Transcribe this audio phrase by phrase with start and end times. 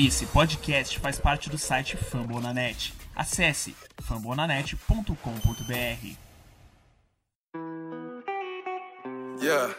[0.00, 2.94] Esse podcast faz parte do site Fambonanet.
[3.16, 6.16] Acesse fambonanet.com.br.
[9.40, 9.74] Yeah.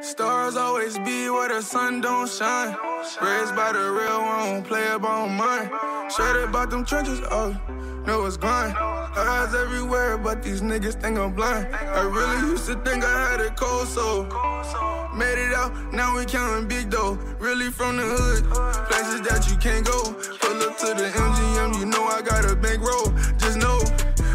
[0.00, 2.74] Stars always be where the sun don't shine.
[3.20, 5.70] Raised by the real one, play about mine.
[6.08, 7.54] Straight about them trenches, oh,
[8.06, 8.74] know it's grind.
[8.74, 11.74] Eyes everywhere, but these niggas think I'm blind.
[11.74, 14.24] I really used to think I had it cold, so
[15.16, 15.72] made it out.
[15.92, 17.18] Now we counting big dough.
[17.38, 18.44] Really from the hood,
[18.88, 20.12] places that you can't go.
[20.40, 23.12] Pull up to the MGM, you know I got a bankroll.
[23.38, 23.78] Just know.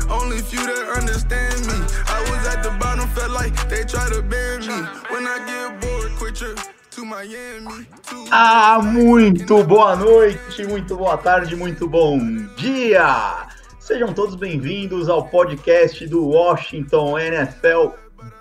[0.09, 1.77] Only few that understand me.
[2.07, 4.79] I was at the bottom, felt like they try to ban me.
[5.11, 6.35] When I get bored, quit.
[6.39, 6.79] To
[8.31, 12.19] Ah, muito boa noite, muito boa tarde, muito bom
[12.57, 13.47] dia!
[13.79, 17.93] Sejam todos bem-vindos ao podcast do Washington NFL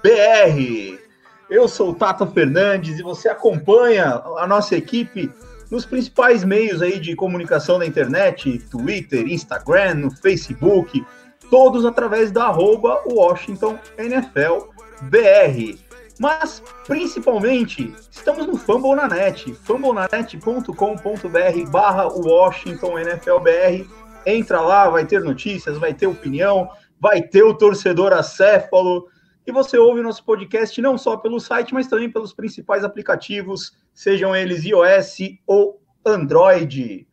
[0.02, 1.07] BR.
[1.50, 5.32] Eu sou o Tata Fernandes e você acompanha a nossa equipe
[5.70, 11.04] nos principais meios aí de comunicação da internet, Twitter, Instagram, no Facebook,
[11.50, 14.68] todos através da arroba Washington NFL
[15.02, 15.78] BR.
[16.18, 23.88] Mas, principalmente, estamos no Fambonanet, fambonanet.com.br barra Washington NFL BR.
[24.26, 26.68] Entra lá, vai ter notícias, vai ter opinião,
[27.00, 29.06] vai ter o torcedor acéfalo.
[29.48, 34.36] E você ouve nosso podcast não só pelo site, mas também pelos principais aplicativos, sejam
[34.36, 37.08] eles iOS ou Android.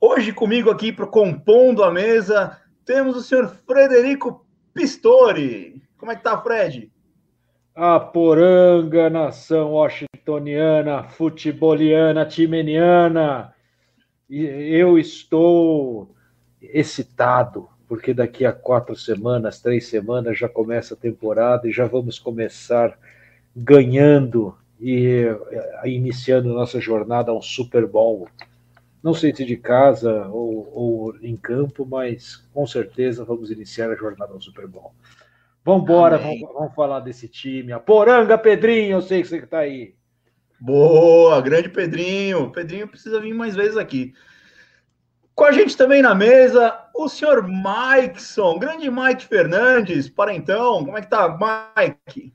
[0.00, 5.80] Hoje comigo aqui, pro compondo a mesa, temos o senhor Frederico Pistori.
[5.96, 6.90] Como é que tá, Fred?
[7.72, 13.54] A poranga, nação washingtoniana, futeboliana, timeniana.
[14.28, 16.16] Eu estou
[16.60, 22.20] excitado, porque daqui a quatro semanas, três semanas, já começa a temporada e já vamos
[22.20, 22.96] começar
[23.54, 28.28] ganhando e eh, iniciando nossa jornada a um Super Bowl.
[29.02, 33.96] Não sei se de casa ou, ou em campo, mas com certeza vamos iniciar a
[33.96, 34.94] jornada ao Super Bowl.
[35.64, 37.72] Vambora, vamos, vamos falar desse time.
[37.72, 39.96] A Poranga, Pedrinho, eu sei que você está aí.
[40.60, 42.52] Boa, grande Pedrinho.
[42.52, 44.14] Pedrinho precisa vir mais vezes aqui.
[45.40, 50.08] Com a gente também na mesa, o senhor Mikeson, grande Mike Fernandes.
[50.08, 51.38] Para então, como é que tá,
[51.76, 52.32] Mike?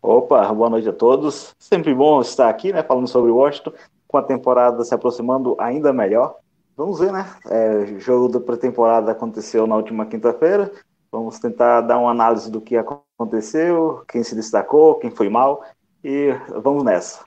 [0.00, 1.54] Opa, boa noite a todos.
[1.58, 3.72] Sempre bom estar aqui, né, falando sobre o Washington,
[4.06, 6.36] com a temporada se aproximando ainda melhor.
[6.76, 7.26] Vamos ver, né?
[7.48, 10.70] É, jogo da pré-temporada aconteceu na última quinta-feira.
[11.10, 15.64] Vamos tentar dar uma análise do que aconteceu, quem se destacou, quem foi mal
[16.04, 16.32] e
[16.62, 17.24] vamos nessa.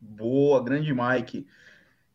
[0.00, 1.46] Boa, grande Mike.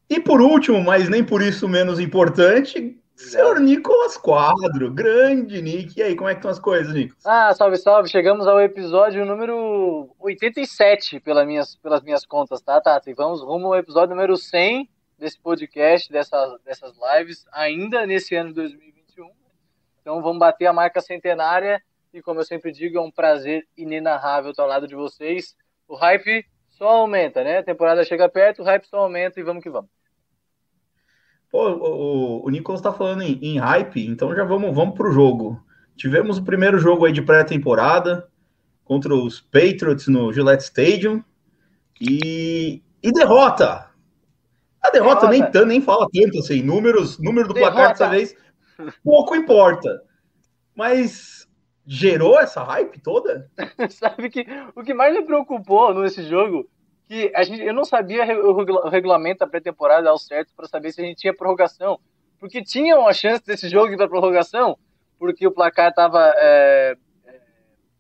[0.09, 6.00] E por último, mas nem por isso menos importante, senhor Nicolas Quadro, grande Nick.
[6.00, 7.24] E aí, como é que estão as coisas, Nicolas?
[7.24, 8.09] Ah, salve, salve.
[8.09, 13.08] Chegamos ao episódio número 87 pelas minhas, pelas minhas contas, tá, Tata?
[13.08, 18.50] E vamos rumo ao episódio número 100 desse podcast, dessas, dessas lives, ainda nesse ano
[18.50, 19.30] de 2021.
[20.02, 24.50] Então vamos bater a marca centenária e, como eu sempre digo, é um prazer inenarrável
[24.50, 25.56] estar ao lado de vocês.
[25.88, 27.59] O hype só aumenta, né?
[27.59, 29.99] A temporada chega perto, o hype só aumenta e vamos que vamos.
[31.52, 35.64] Pô, o, o Nicolas tá falando em, em hype, então já vamos, vamos pro jogo.
[35.96, 38.28] Tivemos o primeiro jogo aí de pré-temporada
[38.84, 41.24] contra os Patriots no Gillette Stadium
[42.00, 43.90] e, e derrota.
[44.82, 45.28] A derrota, Derrota.
[45.28, 47.94] nem tanto, nem fala tanto assim, números, número do placar Derrota.
[47.94, 48.36] dessa vez
[49.04, 50.02] pouco importa.
[50.76, 51.48] Mas
[51.86, 53.50] gerou essa hype toda?
[53.90, 54.46] Sabe que
[54.76, 56.70] o que mais me preocupou nesse jogo
[57.09, 60.68] que a gente, eu não sabia o regula- o regulamento da pré-temporada ao certo para
[60.68, 62.00] saber se a gente tinha prorrogação,
[62.40, 64.78] porque tinha uma chance desse jogo ir para prorrogação,
[65.18, 66.31] porque o placar estava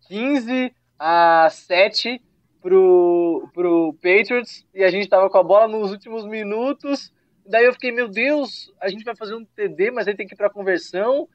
[0.07, 2.21] 15 a 7
[2.61, 7.11] pro, pro Patriots e a gente estava com a bola nos últimos minutos.
[7.47, 10.35] Daí eu fiquei, meu Deus, a gente vai fazer um TD, mas aí tem que
[10.35, 11.27] ir para conversão,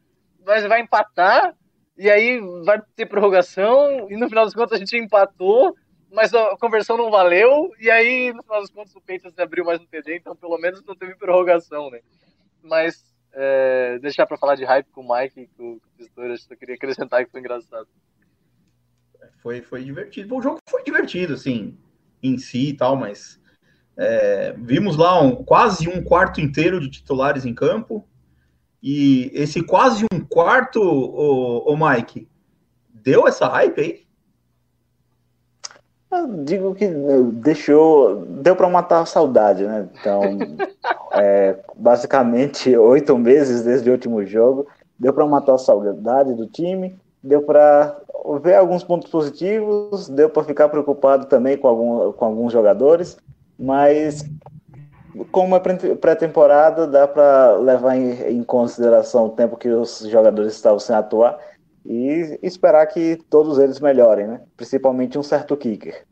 [0.46, 1.56] mas vai empatar.
[1.98, 5.76] E aí vai ter prorrogação, e no final das contas a gente empatou,
[6.14, 9.81] mas a conversão não valeu, e aí no final das contas o Patriots abriu mais
[9.81, 12.00] um TD, então pelo menos não teve prorrogação, né?
[12.62, 16.38] Mas é, deixar pra falar de hype com o Mike e com o Pistor, eu
[16.38, 17.88] só queria acrescentar que foi engraçado.
[19.43, 20.37] Foi, foi divertido.
[20.37, 21.76] O jogo foi divertido, assim,
[22.22, 23.40] em si e tal, mas
[23.96, 28.06] é, vimos lá um, quase um quarto inteiro de titulares em campo.
[28.81, 32.28] E esse quase um quarto, o, o Mike,
[32.88, 34.05] deu essa hype aí?
[36.14, 36.88] Eu digo que
[37.32, 39.88] deixou, deu para matar a saudade, né?
[40.00, 40.22] Então,
[41.12, 44.66] é, basicamente oito meses desde o último jogo,
[44.99, 46.96] deu para matar a saudade do time.
[47.22, 47.96] deu para
[48.43, 53.16] ver alguns pontos positivos, deu para ficar preocupado também com, algum, com alguns jogadores,
[53.58, 54.25] mas
[55.31, 60.78] como é pré-temporada, dá para levar em, em, consideração o tempo que os jogadores estavam
[60.78, 61.38] sem atuar
[61.84, 64.40] e esperar que todos eles melhorem, né?
[64.56, 66.06] Principalmente um certo kicker.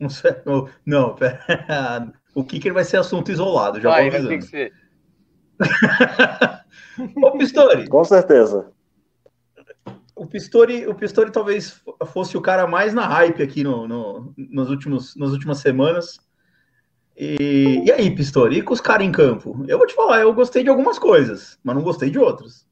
[0.00, 0.68] Um certo...
[0.86, 1.40] Não, pera.
[2.34, 4.28] o kicker vai ser assunto isolado, já vai, vou avisando.
[4.28, 4.72] Vai ter que ser.
[7.22, 7.88] Ô, Pistori.
[7.88, 8.70] Com certeza.
[10.14, 11.82] O Pistori, o Pistori talvez
[12.12, 16.20] fosse o cara mais na hype aqui no, no nos últimos, nas últimas semanas.
[17.16, 19.64] E, e aí, Pistori, e com os caras em campo?
[19.66, 22.66] Eu vou te falar, eu gostei de algumas coisas, mas não gostei de outras.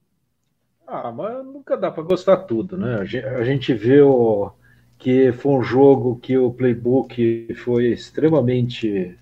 [0.91, 3.01] Ah, mas nunca dá para gostar tudo, né?
[3.01, 4.51] A gente viu
[4.99, 9.15] que foi um jogo que o playbook foi extremamente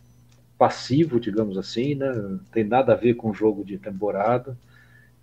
[0.57, 2.09] passivo, digamos assim, né?
[2.15, 4.57] Não tem nada a ver com o jogo de temporada.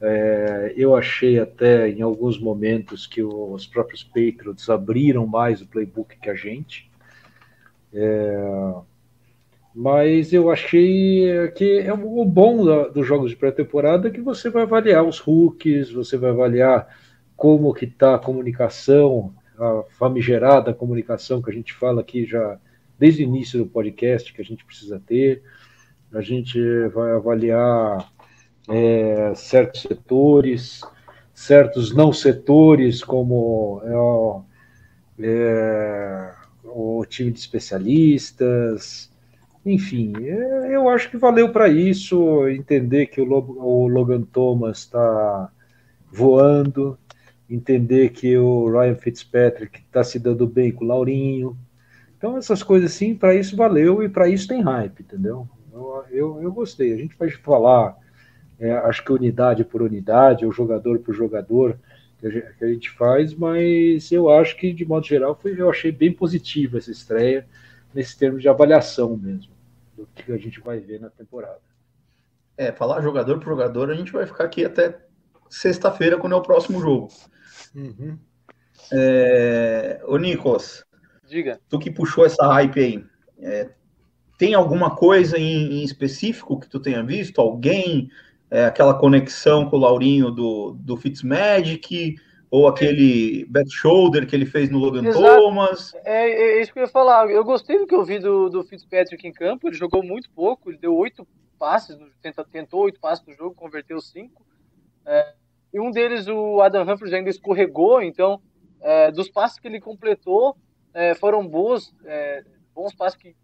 [0.01, 6.17] É, eu achei até em alguns momentos que os próprios Patriots abriram mais o playbook
[6.17, 6.91] que a gente.
[7.93, 8.73] É,
[9.75, 15.03] mas eu achei que é o bom dos jogos de pré-temporada que você vai avaliar
[15.03, 16.87] os rookies, você vai avaliar
[17.35, 22.59] como que está a comunicação, a famigerada comunicação que a gente fala aqui já
[22.99, 25.43] desde o início do podcast que a gente precisa ter.
[26.13, 26.59] A gente
[26.89, 28.09] vai avaliar
[28.69, 30.81] é, certos setores,
[31.33, 33.97] certos não setores, como é
[35.19, 36.31] é,
[36.63, 39.11] o time de especialistas,
[39.65, 45.49] enfim, é, eu acho que valeu para isso entender que o, o Logan Thomas está
[46.11, 46.97] voando,
[47.49, 51.57] entender que o Ryan Fitzpatrick está se dando bem com o Laurinho.
[52.17, 55.47] Então, essas coisas assim, para isso valeu e para isso tem hype, entendeu?
[55.71, 56.93] Eu, eu, eu gostei.
[56.93, 57.97] A gente vai falar
[58.59, 61.77] é, acho que unidade por unidade, ou jogador por jogador,
[62.19, 65.59] que a, gente, que a gente faz, mas eu acho que, de modo geral, foi,
[65.59, 67.45] eu achei bem positiva essa estreia,
[67.93, 69.51] nesse termo de avaliação mesmo,
[69.95, 71.61] do que a gente vai ver na temporada.
[72.57, 74.99] É, falar jogador por jogador, a gente vai ficar aqui até
[75.49, 77.09] sexta-feira, quando é o próximo jogo.
[77.75, 78.17] Uhum.
[78.91, 80.01] É...
[80.05, 80.83] Ô, Nicolas,
[81.27, 81.59] Diga.
[81.69, 83.05] tu que puxou essa hype aí,
[83.39, 83.69] é...
[84.37, 87.39] tem alguma coisa em, em específico que tu tenha visto?
[87.39, 88.09] Alguém
[88.53, 92.17] é, aquela conexão com o Laurinho do, do Fitzmagic,
[92.53, 95.25] ou aquele back shoulder que ele fez no Logan Exato.
[95.25, 95.91] Thomas.
[96.05, 97.27] É, é, isso que eu ia falar.
[97.27, 99.67] Eu gostei do que eu vi do, do Fitzpatrick em campo.
[99.67, 101.27] Ele jogou muito pouco, ele deu oito
[101.57, 104.45] passes, tenta, tentou oito passes no jogo, converteu cinco.
[105.03, 105.33] É,
[105.73, 108.39] e um deles, o Adam Humphries, ainda escorregou, então,
[108.81, 110.55] é, dos passes que ele completou,
[110.93, 112.43] é, foram bons, é,
[112.75, 113.35] bons passes que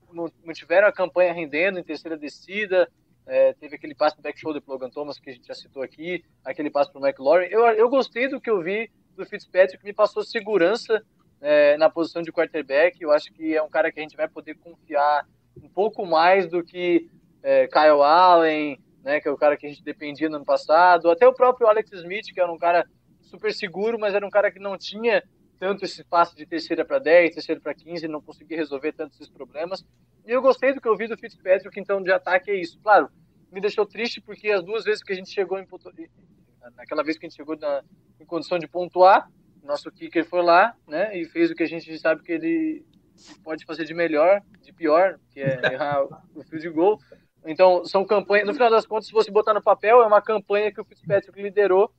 [0.45, 2.88] mantiveram a campanha rendendo em terceira descida,
[3.29, 5.83] é, teve aquele passe do back shoulder pro Logan Thomas, que a gente já citou
[5.83, 7.45] aqui, aquele passe pro McLaurin.
[7.51, 11.01] Eu, eu gostei do que eu vi do Fitzpatrick, me passou segurança
[11.39, 12.99] é, na posição de quarterback.
[12.99, 15.27] Eu acho que é um cara que a gente vai poder confiar
[15.61, 17.07] um pouco mais do que
[17.43, 21.09] é, Kyle Allen, né, que é o cara que a gente dependia no ano passado,
[21.11, 22.85] até o próprio Alex Smith, que era um cara
[23.21, 25.23] super seguro, mas era um cara que não tinha
[25.59, 29.31] tanto esse passe de terceira para 10, terceira para 15, não conseguia resolver tantos esses
[29.31, 29.85] problemas.
[30.25, 32.79] E eu gostei do que eu vi do Fitzpatrick, então de ataque é isso.
[32.81, 33.09] Claro,
[33.51, 35.67] me deixou triste porque as duas vezes que a gente chegou em
[36.75, 37.83] naquela vez que a gente chegou na,
[38.19, 39.29] em condição de pontuar,
[39.63, 42.85] nosso kicker foi lá, né, e fez o que a gente sabe que ele
[43.44, 46.03] pode fazer de melhor, de pior, que é errar
[46.33, 47.00] o field goal.
[47.45, 50.72] Então, são campanhas, no final das contas, se você botar no papel, é uma campanha
[50.72, 51.91] que o Fitzpatrick liderou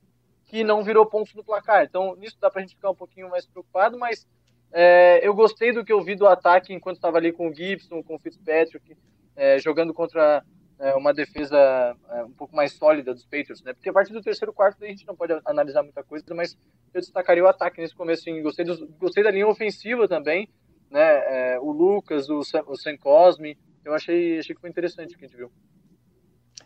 [0.51, 1.85] que não virou ponto no placar.
[1.85, 4.27] Então, nisso dá pra gente ficar um pouquinho mais preocupado, mas
[4.69, 8.03] é, eu gostei do que eu vi do ataque enquanto estava ali com o Gibson,
[8.03, 8.97] com o Fitzpatrick,
[9.33, 10.43] é, jogando contra
[10.77, 13.71] é, uma defesa é, um pouco mais sólida dos Patriots, né?
[13.71, 16.57] Porque a partir do terceiro quarto a gente não pode analisar muita coisa, mas
[16.93, 18.25] eu destacaria o ataque nesse começo.
[18.43, 20.49] Gostei, dos, gostei da linha ofensiva também,
[20.89, 21.53] né?
[21.53, 25.17] É, o Lucas, o Sam, o Sam Cosme, eu achei, achei que foi interessante o
[25.17, 25.49] que a gente viu.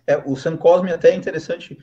[0.08, 1.78] É, o Sam Cosme até é interessante.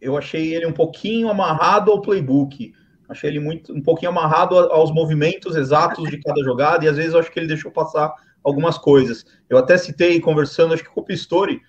[0.00, 2.72] Eu achei ele um pouquinho amarrado ao playbook.
[3.08, 7.14] Achei ele muito um pouquinho amarrado aos movimentos exatos de cada jogada, e às vezes
[7.14, 8.12] eu acho que ele deixou passar
[8.44, 9.24] algumas coisas.
[9.48, 11.60] Eu até citei conversando, acho que com o Pistori,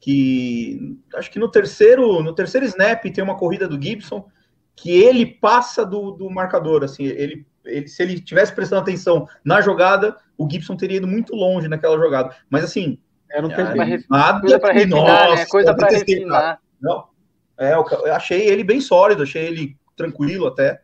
[0.00, 4.26] que acho que no terceiro, no terceiro snap tem uma corrida do Gibson
[4.74, 9.60] que ele passa do, do marcador, assim, ele, ele se ele tivesse prestando atenção na
[9.60, 12.34] jogada, o Gibson teria ido muito longe naquela jogada.
[12.50, 12.98] Mas assim,
[13.30, 15.46] era um tempo é, nada coisa para refinar, né?
[15.46, 16.60] Coisa para refinar.
[16.80, 17.04] Não,
[17.58, 20.82] é, eu achei ele bem sólido, achei ele tranquilo até.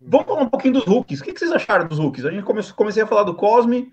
[0.00, 1.20] Vamos falar um pouquinho dos rookies.
[1.20, 2.24] O que vocês acharam dos rookies?
[2.24, 3.92] A gente comece, comecei a falar do Cosme.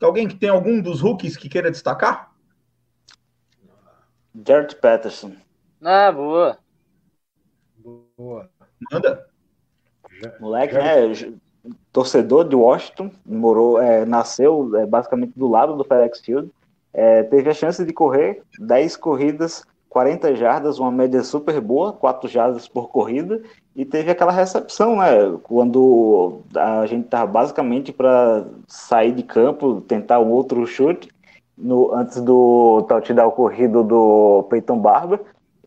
[0.00, 2.34] Alguém que tem algum dos rookies que queira destacar?
[4.46, 5.34] Jared Patterson.
[5.80, 6.58] Ah, boa.
[8.16, 8.50] Boa.
[8.90, 9.26] Manda.
[10.40, 11.38] Moleque, né?
[11.92, 16.50] Torcedor de Washington, morou, é, nasceu é, basicamente do lado do FedEx Field.
[16.92, 22.28] É, teve a chance de correr 10 corridas, 40 jardas, uma média super boa, 4
[22.28, 23.40] jardas por corrida,
[23.76, 25.38] e teve aquela recepção, né?
[25.44, 31.08] Quando a gente estava basicamente para sair de campo, tentar um outro chute,
[31.56, 35.20] no, antes do touchdown corrido do Peyton Barber.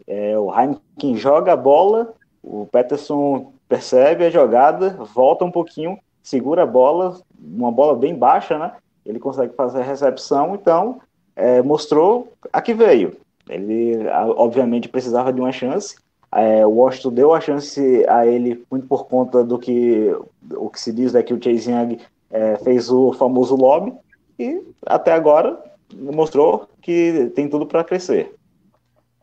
[0.05, 6.63] É, o Heineken joga a bola, o Peterson percebe a jogada, volta um pouquinho, segura
[6.63, 8.74] a bola, uma bola bem baixa, né?
[9.05, 11.00] Ele consegue fazer a recepção, então
[11.34, 13.15] é, mostrou a que veio.
[13.49, 15.95] Ele, obviamente, precisava de uma chance.
[16.31, 20.13] É, o Washington deu a chance a ele muito por conta do que
[20.51, 21.99] o que se diz é que o Chase Young
[22.29, 23.93] é, fez o famoso lobby
[24.37, 25.57] e até agora
[25.95, 28.35] mostrou que tem tudo para crescer.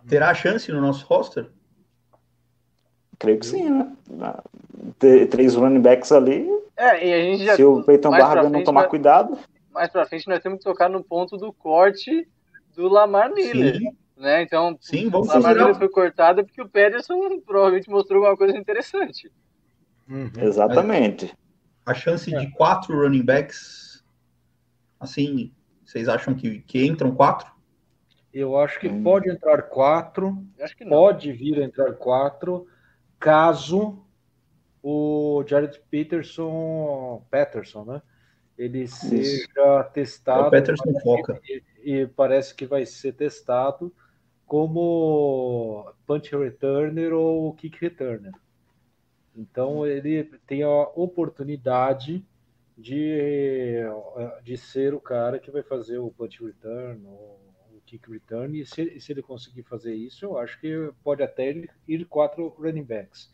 [0.08, 1.46] Terá chance no nosso roster?
[3.18, 3.92] Creio que sim, né?
[5.30, 6.48] Três running backs ali.
[6.76, 7.56] É, e a gente já.
[7.56, 9.38] Se o Peyton Barber não tomar vai- cuidado,
[9.72, 12.26] Mais pra frente nós temos que tocar no ponto do corte
[12.74, 13.76] do Lamar Miller.
[13.78, 14.42] Sim, Né?
[14.42, 15.74] Então, sim, vamos Miller considerar.
[15.74, 19.30] foi cortado porque o Pederson provavelmente mostrou alguma coisa interessante.
[20.08, 20.30] Uhum.
[20.38, 21.32] exatamente.
[21.84, 24.04] A chance de quatro running backs,
[25.00, 25.52] assim,
[25.84, 27.52] vocês acham que, que entram quatro?
[28.32, 29.02] Eu acho que Hum.
[29.02, 30.90] pode entrar quatro, Eu acho que não.
[30.90, 32.66] pode vir a entrar quatro,
[33.18, 34.04] caso
[34.82, 38.02] o Jared Peterson, Peterson, né?
[38.56, 40.48] Ele seja testado.
[40.48, 41.40] O Peterson foca.
[41.44, 43.92] E, e parece que vai ser testado
[44.46, 48.32] como punch returner ou kick returner.
[49.36, 52.24] Então ele tem a oportunidade
[52.76, 53.80] de,
[54.42, 57.40] de ser o cara que vai fazer o punch return ou
[57.72, 58.60] o kick return.
[58.60, 62.84] E se, se ele conseguir fazer isso, eu acho que pode até ir quatro running
[62.84, 63.33] backs.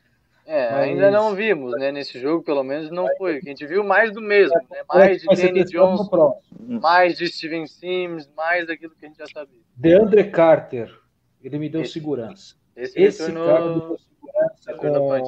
[0.52, 1.92] É, Mas- ainda não vimos, né?
[1.92, 3.36] Nesse jogo, pelo menos, não foi.
[3.36, 4.82] A gente viu mais do mesmo, né?
[4.88, 6.40] Mais de Danny Johnson,
[6.82, 9.60] mais de Steven Sims, mais daquilo que a gente já sabia.
[9.76, 10.92] DeAndre Carter,
[11.40, 12.56] ele me deu Esse- segurança.
[12.74, 13.46] Esse, Esse retornou.
[13.46, 13.98] cara me deu
[14.56, 14.74] segurança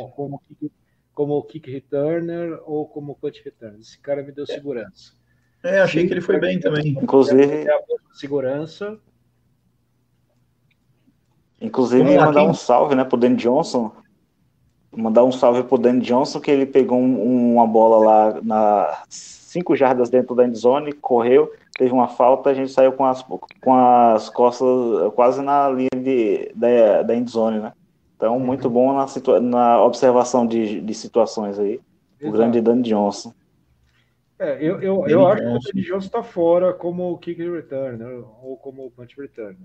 [0.05, 0.73] com- como, kick,
[1.14, 3.79] como kick returner ou como punch return.
[3.79, 5.12] Esse cara me deu segurança.
[5.62, 6.88] É, achei que ele foi bem também.
[6.88, 7.79] Inclusive, É
[8.12, 8.99] segurança.
[11.61, 13.93] inclusive mandar um salve, né, pro Dan Johnson.
[14.95, 19.75] Mandar um salve pro Dan Johnson, que ele pegou um- uma bola lá na cinco
[19.75, 24.29] jardas dentro da endzone, correu, teve uma falta, a gente saiu com as, com as
[24.31, 24.67] costas
[25.15, 27.73] quase na linha de, da, da endzone, né?
[28.17, 31.81] Então, muito bom na, situa- na observação de, de situações aí.
[32.21, 32.33] O Exato.
[32.37, 33.33] grande Dan Johnson.
[34.39, 35.71] É, eu, eu, Danny eu acho que o Johnson.
[35.75, 39.57] Danny Johnson está fora como kick returner ou como punch returner.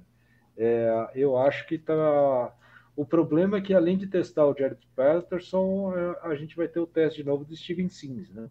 [0.57, 2.51] É, eu acho que tá.
[2.97, 6.79] O problema é que além de testar o Jared Patterson, é, a gente vai ter
[6.79, 8.49] o teste de novo do Steven Sims, né?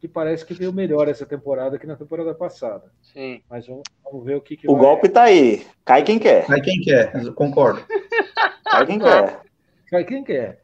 [0.00, 2.92] Que parece que veio melhor essa temporada que na temporada passada.
[3.02, 3.42] Sim.
[3.50, 5.66] Mas vamos, vamos ver o que, que O vai- golpe tá aí.
[5.84, 6.46] Cai quem quer.
[6.48, 7.12] Mas quem quer?
[7.26, 7.84] Eu Concordo.
[8.64, 9.40] Cai quem quer.
[9.90, 10.62] Cai quem quer.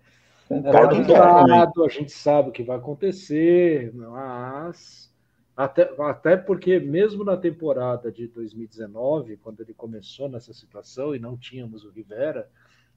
[0.48, 1.04] É Concordo.
[1.04, 1.84] também.
[1.86, 5.12] a gente sabe o que vai acontecer, mas
[5.56, 11.36] até, até porque mesmo na temporada de 2019, quando ele começou nessa situação e não
[11.36, 12.48] tínhamos o Rivera,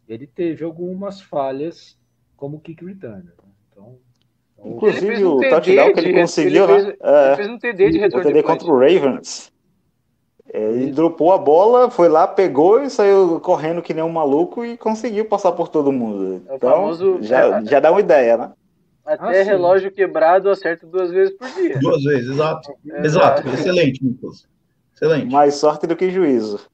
[0.08, 1.98] ele teve algumas falhas
[2.36, 3.24] como kick returner.
[3.24, 3.32] né?
[3.72, 3.98] Então,
[4.58, 6.84] então, Inclusive, um o touchdown que de- ele conseguiu, ele né?
[6.84, 7.28] fez- É.
[7.28, 9.52] Ele fez um TD de O retorno TD contra o Ravens.
[10.54, 14.64] É, Ele dropou a bola, foi lá, pegou e saiu correndo que nem um maluco
[14.64, 16.42] e conseguiu passar por todo mundo.
[16.48, 18.54] É Então, famoso- já, já dá uma ideia, né?
[19.06, 19.50] Até Ah, sim.
[19.50, 21.78] relógio quebrado acerta duas vezes por dia.
[21.80, 22.74] Duas vezes, exato.
[22.90, 23.48] É, Exato.
[23.50, 24.48] Excelente, Nicolas.
[24.96, 25.32] Excelente.
[25.32, 26.66] Mais sorte do que juízo.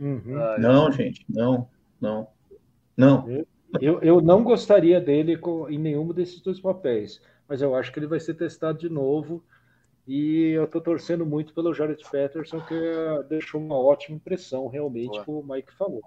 [0.00, 0.38] uhum.
[0.38, 1.68] Ah, Não, gente, não,
[2.00, 2.26] não.
[2.98, 3.28] Não.
[3.80, 5.38] eu, eu não gostaria dele
[5.70, 9.42] em nenhum desses dois papéis, mas eu acho que ele vai ser testado de novo.
[10.06, 15.22] E eu estou torcendo muito pelo Jared Patterson, que eh, deixou uma ótima impressão, realmente,
[15.22, 16.00] como o Mike falou.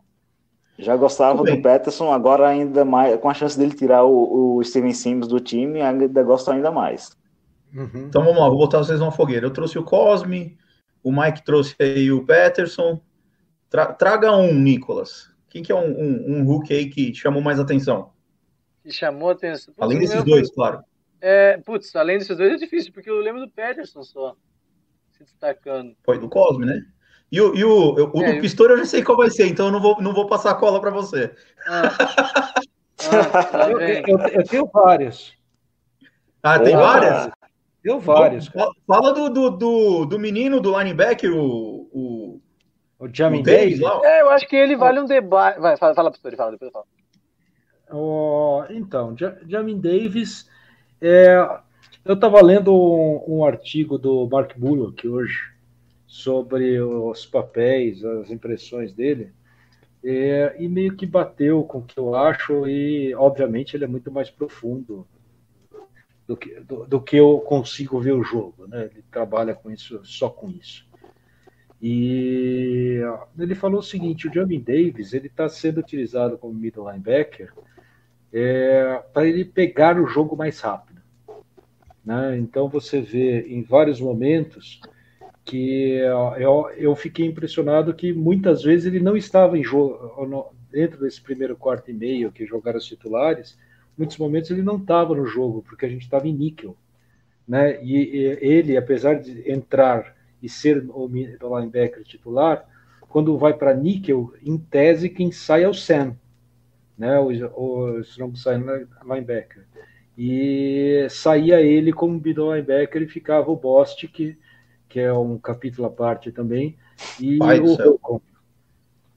[0.80, 4.92] Já gostava do Peterson, agora ainda mais, com a chance dele tirar o, o Steven
[4.94, 7.16] Sims do time, ainda gosto ainda mais.
[7.72, 8.08] Uhum.
[8.08, 9.46] Então vamos lá, vou botar vocês numa fogueira.
[9.46, 10.58] Eu trouxe o Cosme,
[11.04, 13.00] o Mike trouxe aí o Peterson.
[13.70, 15.31] Tra- traga um, Nicolas.
[15.52, 18.14] Quem que é um, um, um Hulk aí que te chamou mais atenção?
[18.82, 19.74] Que chamou a atenção.
[19.74, 20.82] Putz, Além desses meu dois, claro.
[21.20, 24.34] É, putz, além desses dois é difícil, porque eu lembro do Pederson só
[25.12, 25.94] se destacando.
[26.04, 26.82] Foi do Cosme, né?
[27.30, 29.46] E o, e o, o É, do eu- Pistor eu já sei qual vai ser,
[29.48, 31.34] então eu não vou, não vou passar a cola para você.
[31.68, 31.82] Ah,
[33.12, 35.34] ah, lá Eu, eu- eu tenho vários.
[36.42, 36.88] Ah, tem Boa.
[36.88, 37.32] várias?
[37.84, 38.48] Tenho vários.
[38.48, 42.42] Fala- Fala do, do, do, do menino, do linebacker, o, o,
[43.02, 43.82] O Jamin Davis.
[43.82, 45.60] É, eu acho que ele vale um debate.
[45.60, 46.86] Vai, fala, fala, Pistori, fala, depois eu falo.
[47.92, 49.16] Oh, então,
[49.48, 50.48] Jamin Davis,
[51.02, 51.36] é,
[52.06, 55.52] eu estava lendo um, um, artigo do Mark Bullock hoje
[56.06, 59.34] sobre os papéis, as impressões dele,
[60.04, 64.12] é, e meio que bateu com o que eu acho, e obviamente ele é muito
[64.12, 65.08] mais profundo
[66.28, 68.90] do que, do, do que eu consigo ver o jogo, né?
[68.92, 70.91] Ele trabalha com isso, só com isso.
[71.82, 73.00] E
[73.40, 77.52] ele falou o seguinte: o Jamin Davis ele está sendo utilizado como middle linebacker
[78.32, 81.02] é, para ele pegar o jogo mais rápido.
[82.06, 82.38] Né?
[82.38, 84.80] Então você vê em vários momentos
[85.44, 85.94] que
[86.38, 91.56] eu, eu fiquei impressionado que muitas vezes ele não estava em jogo dentro desse primeiro
[91.56, 93.58] quarto e meio que jogaram os titulares.
[93.98, 96.78] Muitos momentos ele não estava no jogo porque a gente estava em níquel,
[97.48, 97.84] né?
[97.84, 102.66] E, e ele, apesar de entrar e ser o linebacker titular,
[103.10, 106.16] quando vai para níquel, em tese, quem sai é o Sam,
[106.98, 108.64] né, o, o strong side
[109.04, 109.66] linebacker.
[110.18, 114.38] E saía ele como middle linebacker e ficava o Bost, que,
[114.88, 116.78] que é um capítulo à parte também,
[117.20, 118.22] e Pai o Holcomb.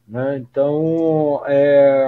[0.07, 0.39] Né?
[0.39, 2.07] Então, é,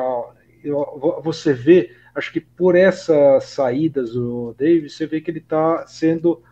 [1.23, 6.43] você vê, acho que por essas saídas do Davis, você vê que ele está sendo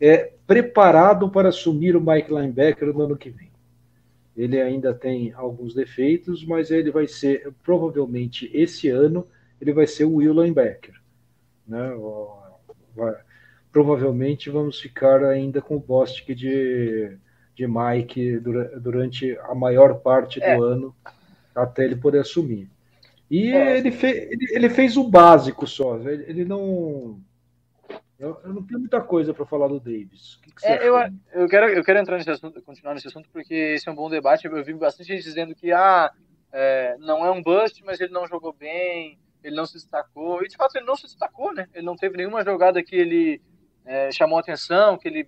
[0.00, 3.50] é preparado para assumir o Mike Linebacker no ano que vem.
[4.34, 9.26] Ele ainda tem alguns defeitos, mas ele vai ser, provavelmente esse ano,
[9.60, 10.94] ele vai ser o Will Linebacker.
[11.66, 11.92] Né?
[12.96, 13.14] Vai,
[13.70, 17.18] provavelmente vamos ficar ainda com o Bostic de,
[17.54, 18.40] de Mike
[18.80, 20.54] durante a maior parte do é.
[20.56, 20.96] ano,
[21.54, 22.70] até ele poder assumir.
[23.30, 23.76] E é.
[23.76, 27.20] ele, fe, ele, ele, fez o básico só, ele, ele não
[28.18, 30.34] eu, eu não tenho muita coisa para falar do Davis.
[30.34, 30.96] O que, que é, eu,
[31.32, 34.10] eu, quero, eu quero entrar nesse assunto, continuar nesse assunto, porque esse é um bom
[34.10, 34.46] debate.
[34.46, 36.12] Eu vi bastante gente dizendo que ah,
[36.52, 40.42] é, não é um bust, mas ele não jogou bem, ele não se destacou.
[40.42, 41.68] E de fato ele não se destacou, né?
[41.72, 43.40] Ele não teve nenhuma jogada que ele
[43.84, 45.24] é, chamou atenção, que ele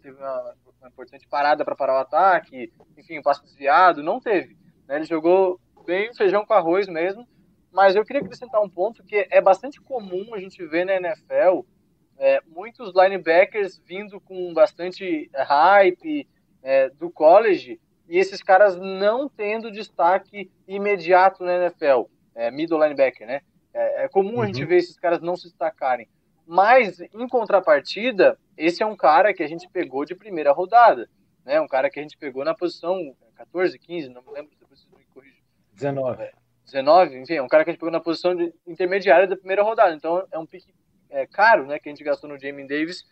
[0.00, 4.02] teve uma, uma importante parada para parar o ataque, enfim, um passo desviado.
[4.02, 4.56] Não teve.
[4.88, 4.96] Né?
[4.96, 7.28] Ele jogou bem feijão com arroz mesmo.
[7.70, 11.60] Mas eu queria acrescentar um ponto que é bastante comum a gente ver na NFL
[12.22, 16.28] é, muitos linebackers vindo com bastante hype
[16.62, 23.26] é, do college e esses caras não tendo destaque imediato na NFL, é, middle linebacker,
[23.26, 23.40] né?
[23.74, 24.42] É, é comum uhum.
[24.42, 24.68] a gente uhum.
[24.68, 26.08] ver esses caras não se destacarem.
[26.46, 31.10] Mas, em contrapartida, esse é um cara que a gente pegou de primeira rodada,
[31.44, 31.60] né?
[31.60, 34.92] Um cara que a gente pegou na posição 14, 15, não me lembro, depois vocês
[34.96, 35.42] me corrigem.
[35.72, 36.30] 19.
[36.66, 38.32] 19, enfim, é um cara que a gente pegou na posição
[38.64, 39.92] intermediária da primeira rodada.
[39.92, 40.72] Então, é um pique
[41.12, 43.04] é, caro, né, que a gente gastou no Jamie Davis.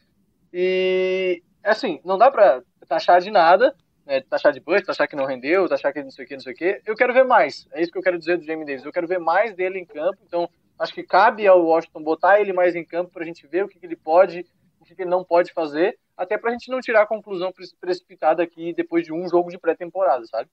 [0.52, 5.26] E, assim, não dá pra taxar de nada, né, taxar de bust, taxar que não
[5.26, 6.82] rendeu, taxar que não sei o que, não sei o que.
[6.84, 7.68] Eu quero ver mais.
[7.72, 8.84] É isso que eu quero dizer do Jamie Davis.
[8.84, 10.18] Eu quero ver mais dele em campo.
[10.26, 13.68] Então, acho que cabe ao Washington botar ele mais em campo pra gente ver o
[13.68, 14.46] que, que ele pode,
[14.80, 18.42] o que, que ele não pode fazer, até pra gente não tirar a conclusão precipitada
[18.42, 20.48] aqui depois de um jogo de pré-temporada, sabe?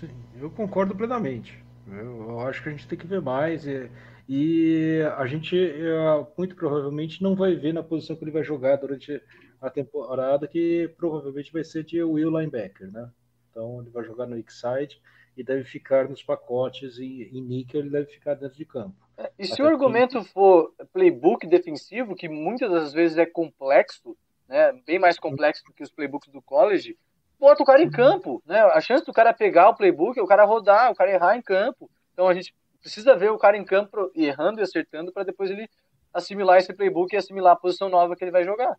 [0.00, 1.62] Sim, eu concordo plenamente.
[1.90, 3.66] Eu, acho que a gente tem que ver mais.
[3.66, 3.90] E
[4.28, 8.76] e a gente é, muito provavelmente não vai ver na posição que ele vai jogar
[8.76, 9.22] durante
[9.60, 13.10] a temporada, que provavelmente vai ser de Will Linebacker, né?
[13.50, 15.00] Então ele vai jogar no X-Side
[15.34, 18.94] e deve ficar nos pacotes e em níquel ele deve ficar dentro de campo.
[19.16, 20.28] É, e se o argumento que...
[20.28, 24.14] for playbook defensivo, que muitas das vezes é complexo,
[24.46, 26.96] né, bem mais complexo do que os playbooks do college,
[27.40, 27.92] bota o cara em uhum.
[27.92, 28.60] campo, né?
[28.60, 31.42] A chance do cara pegar o playbook é o cara rodar, o cara errar em
[31.42, 31.90] campo.
[32.12, 35.68] Então a gente precisa ver o cara em campo errando e acertando para depois ele
[36.12, 38.76] assimilar esse playbook e assimilar a posição nova que ele vai jogar.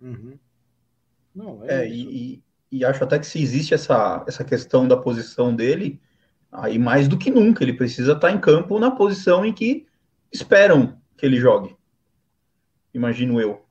[0.00, 0.38] Uhum.
[1.34, 5.54] Não, é, é e, e, acho até que se existe essa, essa questão da posição
[5.54, 6.00] dele,
[6.50, 9.86] aí mais do que nunca ele precisa estar tá em campo na posição em que
[10.30, 11.74] esperam que ele jogue.
[12.92, 13.64] Imagino eu.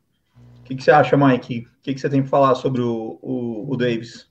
[0.60, 1.67] O que, que você acha, Mike?
[1.67, 4.31] O que, que você tem para falar sobre o, o, o Davis?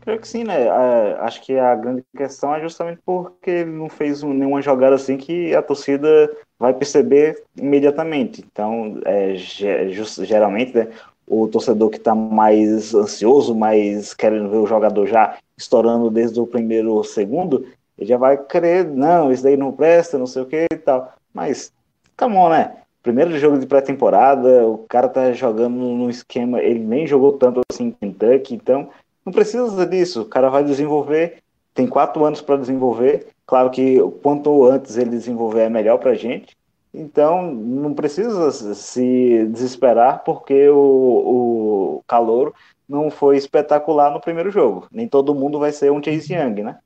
[0.00, 0.66] Creio que sim, né?
[0.66, 5.16] É, acho que a grande questão é justamente porque ele não fez nenhuma jogada assim
[5.16, 8.44] que a torcida vai perceber imediatamente.
[8.50, 10.88] Então, é, geralmente, né,
[11.26, 16.46] o torcedor que está mais ansioso, mais querendo ver o jogador já estourando desde o
[16.46, 17.66] primeiro segundo,
[17.98, 21.12] ele já vai querer, não, isso daí não presta, não sei o que e tal.
[21.32, 21.72] Mas,
[22.16, 22.76] come on, né?
[23.02, 27.86] Primeiro jogo de pré-temporada, o cara tá jogando num esquema, ele nem jogou tanto assim
[27.86, 28.90] em Kentucky, então
[29.30, 30.22] não precisa disso.
[30.22, 31.38] O cara vai desenvolver,
[31.72, 33.28] tem quatro anos para desenvolver.
[33.46, 36.56] Claro que quanto antes ele desenvolver é melhor para a gente.
[36.92, 42.52] Então, não precisa se desesperar porque o, o calor
[42.88, 44.88] não foi espetacular no primeiro jogo.
[44.90, 46.78] Nem todo mundo vai ser um Chase Young, né?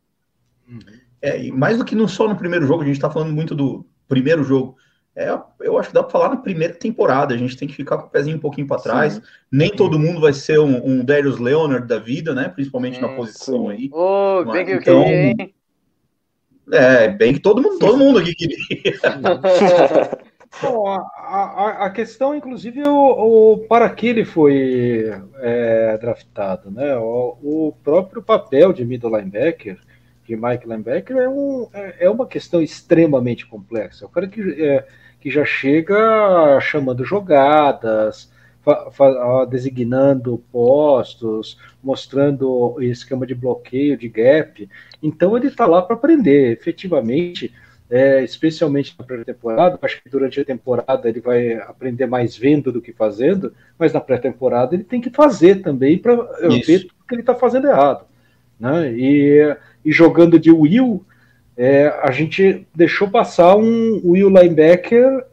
[1.22, 3.86] É, mais do que não só no primeiro jogo, a gente está falando muito do
[4.06, 4.76] primeiro jogo.
[5.16, 5.28] É,
[5.60, 7.34] eu acho que dá para falar na primeira temporada.
[7.34, 9.14] A gente tem que ficar com o pezinho um pouquinho para trás.
[9.14, 9.22] Sim.
[9.50, 12.48] Nem todo mundo vai ser um, um Darius Leonard da vida, né?
[12.48, 13.88] Principalmente na posição aí.
[13.92, 15.50] Oh, bem que eu então, queria,
[16.72, 18.98] É, bem que todo mundo, todo mundo aqui queria.
[20.62, 26.70] Bom, a, a, a, questão, inclusive, é o, o para que ele foi é, draftado,
[26.70, 26.96] né?
[26.96, 29.78] O, o, próprio papel de middle linebacker,
[30.24, 34.06] de Mike Linebacker, é, um, é, é uma questão extremamente complexa.
[34.06, 34.86] O cara que, é,
[35.24, 38.30] que já chega chamando jogadas,
[39.48, 44.68] designando postos, mostrando esquema de bloqueio, de gap.
[45.02, 46.52] Então ele está lá para aprender.
[46.52, 47.50] Efetivamente,
[47.88, 49.78] é, especialmente na pré-temporada.
[49.80, 54.02] Acho que durante a temporada ele vai aprender mais vendo do que fazendo, mas na
[54.02, 56.16] pré-temporada ele tem que fazer também para
[56.66, 58.04] ver tudo que ele está fazendo errado.
[58.60, 58.92] Né?
[58.92, 59.56] E,
[59.86, 61.02] e jogando de Will,
[61.56, 65.26] é, a gente deixou passar um Will linebacker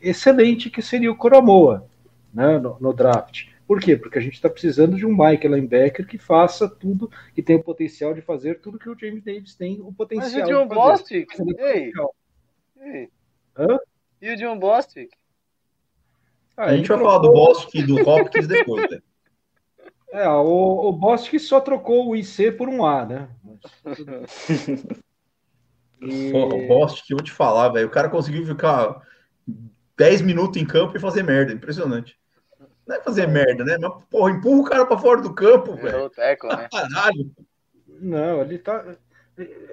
[0.00, 1.86] excelente, que seria o Coramoa
[2.32, 3.46] né, no, no draft.
[3.66, 3.96] Por quê?
[3.96, 7.62] Porque a gente está precisando de um Mike linebacker que faça tudo, que tenha o
[7.64, 10.68] potencial de fazer tudo que o James Davis tem o potencial Mas e o John
[10.68, 10.90] de fazer.
[10.90, 11.38] Bostic?
[11.58, 11.92] Ei.
[12.80, 13.08] Ei.
[13.56, 13.78] Hã?
[14.20, 15.10] E o John Bostic?
[16.56, 19.00] Ah, a gente vai falar do Bostic e do Hopkins depois, né?
[20.12, 23.28] É, o, o Bostic só trocou o IC por um A, né?
[26.02, 26.32] e...
[26.32, 27.86] o Bostic, eu vou te falar, velho.
[27.86, 29.00] O cara conseguiu ficar
[29.96, 31.52] 10 minutos em campo e fazer merda.
[31.52, 32.18] Impressionante.
[32.86, 33.76] Não é fazer merda, né?
[33.78, 36.04] Mas, porra, empurra o cara pra fora do campo, velho.
[36.04, 36.68] Né?
[36.70, 37.30] Caralho.
[37.86, 38.96] Não, ele tá.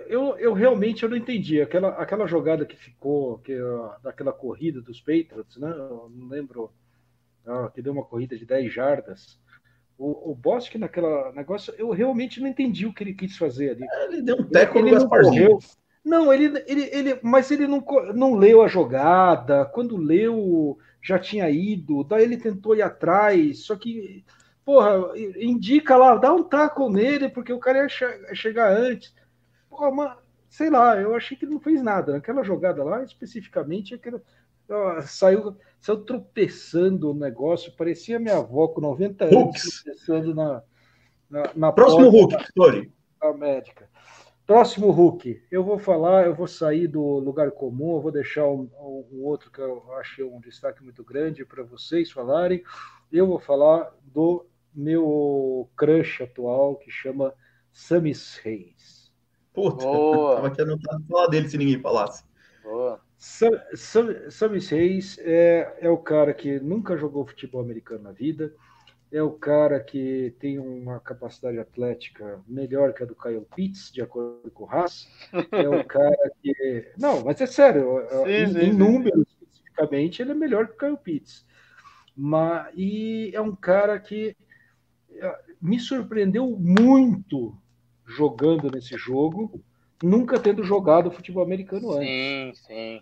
[0.08, 1.62] Eu, eu realmente eu não entendi.
[1.62, 3.58] Aquela, aquela jogada que ficou, que,
[4.04, 5.70] daquela corrida dos Patriots, né?
[5.70, 6.72] Eu não lembro.
[7.74, 9.40] que deu uma corrida de 10 jardas.
[9.98, 13.86] O, o Bosque naquela negócio, eu realmente não entendi o que ele quis fazer ali.
[14.04, 15.60] Ele deu um teco no Gasparzinho.
[16.04, 17.84] Não, ele, ele, ele, mas ele não,
[18.16, 19.66] não leu a jogada.
[19.66, 22.04] Quando leu, já tinha ido.
[22.04, 23.66] Daí ele tentou ir atrás.
[23.66, 24.24] Só que,
[24.64, 29.14] porra, indica lá, dá um taco nele, porque o cara ia che chegar antes.
[29.70, 30.18] Porra, mas,
[30.50, 32.14] sei lá, eu achei que ele não fez nada.
[32.14, 34.22] Naquela jogada lá, especificamente, aquela,
[34.70, 37.76] ó, saiu, saiu tropeçando o negócio.
[37.76, 40.64] Parecia minha avó com 90 anos tropeçando na,
[41.30, 42.92] na, na Próximo Hulk, Tori.
[43.22, 43.89] A médica.
[44.50, 48.68] Próximo Hulk, eu vou falar, eu vou sair do lugar comum, eu vou deixar um,
[49.12, 52.64] um outro que eu achei um destaque muito grande para vocês falarem.
[53.12, 57.32] Eu vou falar do meu crush atual, que chama
[57.72, 59.14] Samis Reis.
[59.54, 60.38] Puta, Boa.
[60.38, 62.24] tava aqui anotado falar dele se ninguém falasse.
[62.64, 63.00] Boa.
[63.20, 68.52] Sam, Sam, Samis Reis é, é o cara que nunca jogou futebol americano na vida,
[69.12, 74.02] é o cara que tem uma capacidade atlética melhor que a do Kyle Pitts, de
[74.02, 75.08] acordo com o Haas.
[75.52, 76.92] É o cara que.
[76.98, 80.78] Não, mas é sério, sim, em, sim, em números especificamente, ele é melhor que o
[80.78, 81.46] Kyle Pitts.
[82.16, 84.36] Mas, e é um cara que
[85.12, 87.58] é, me surpreendeu muito
[88.06, 89.64] jogando nesse jogo,
[90.04, 92.08] nunca tendo jogado futebol americano antes.
[92.08, 93.02] Sim, sim.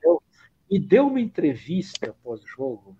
[0.69, 2.95] e deu uma entrevista pós-jogo,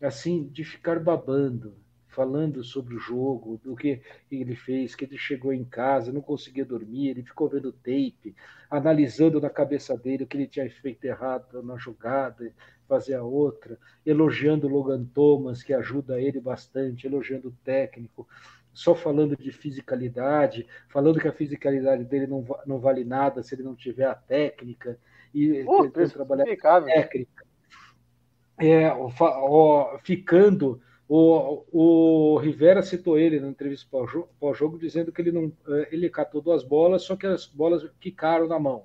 [0.00, 1.83] assim, de ficar babando
[2.14, 4.00] falando sobre o jogo, do que
[4.30, 8.34] ele fez, que ele chegou em casa, não conseguia dormir, ele ficou vendo tape,
[8.70, 12.52] analisando na cabeça dele o que ele tinha feito errado na jogada,
[12.88, 18.28] fazer a outra, elogiando o Logan Thomas, que ajuda ele bastante, elogiando o técnico,
[18.72, 23.62] só falando de fisicalidade, falando que a fisicalidade dele não, não vale nada se ele
[23.62, 24.98] não tiver a técnica,
[25.34, 27.44] e tentando trabalhar técnica.
[28.56, 28.88] É,
[30.04, 33.86] ficando o, o Rivera citou ele na entrevista
[34.40, 38.48] pós-jogo, dizendo que ele não eh, ele catou duas bolas, só que as bolas ficaram
[38.48, 38.84] na mão.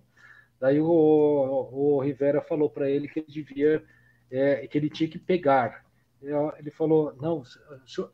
[0.60, 3.84] Daí o, o Rivera falou para ele que ele devia,
[4.30, 5.86] é, que ele tinha que pegar.
[6.22, 7.44] Ele falou: não,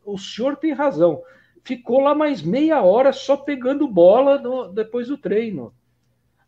[0.04, 1.22] o senhor tem razão.
[1.64, 5.74] Ficou lá mais meia hora só pegando bola no, depois do treino.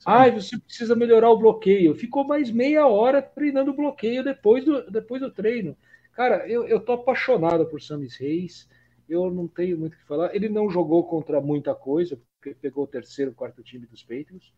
[0.07, 1.97] Ah, você precisa melhorar o bloqueio.
[1.97, 5.77] Ficou mais meia hora treinando o bloqueio depois do, depois do treino.
[6.18, 8.68] Cara, eu, eu tô apaixonado por Samis Reis.
[9.09, 10.35] Eu não tenho muito o que falar.
[10.35, 14.52] Ele não jogou contra muita coisa, porque pegou o terceiro, quarto time dos Patriots.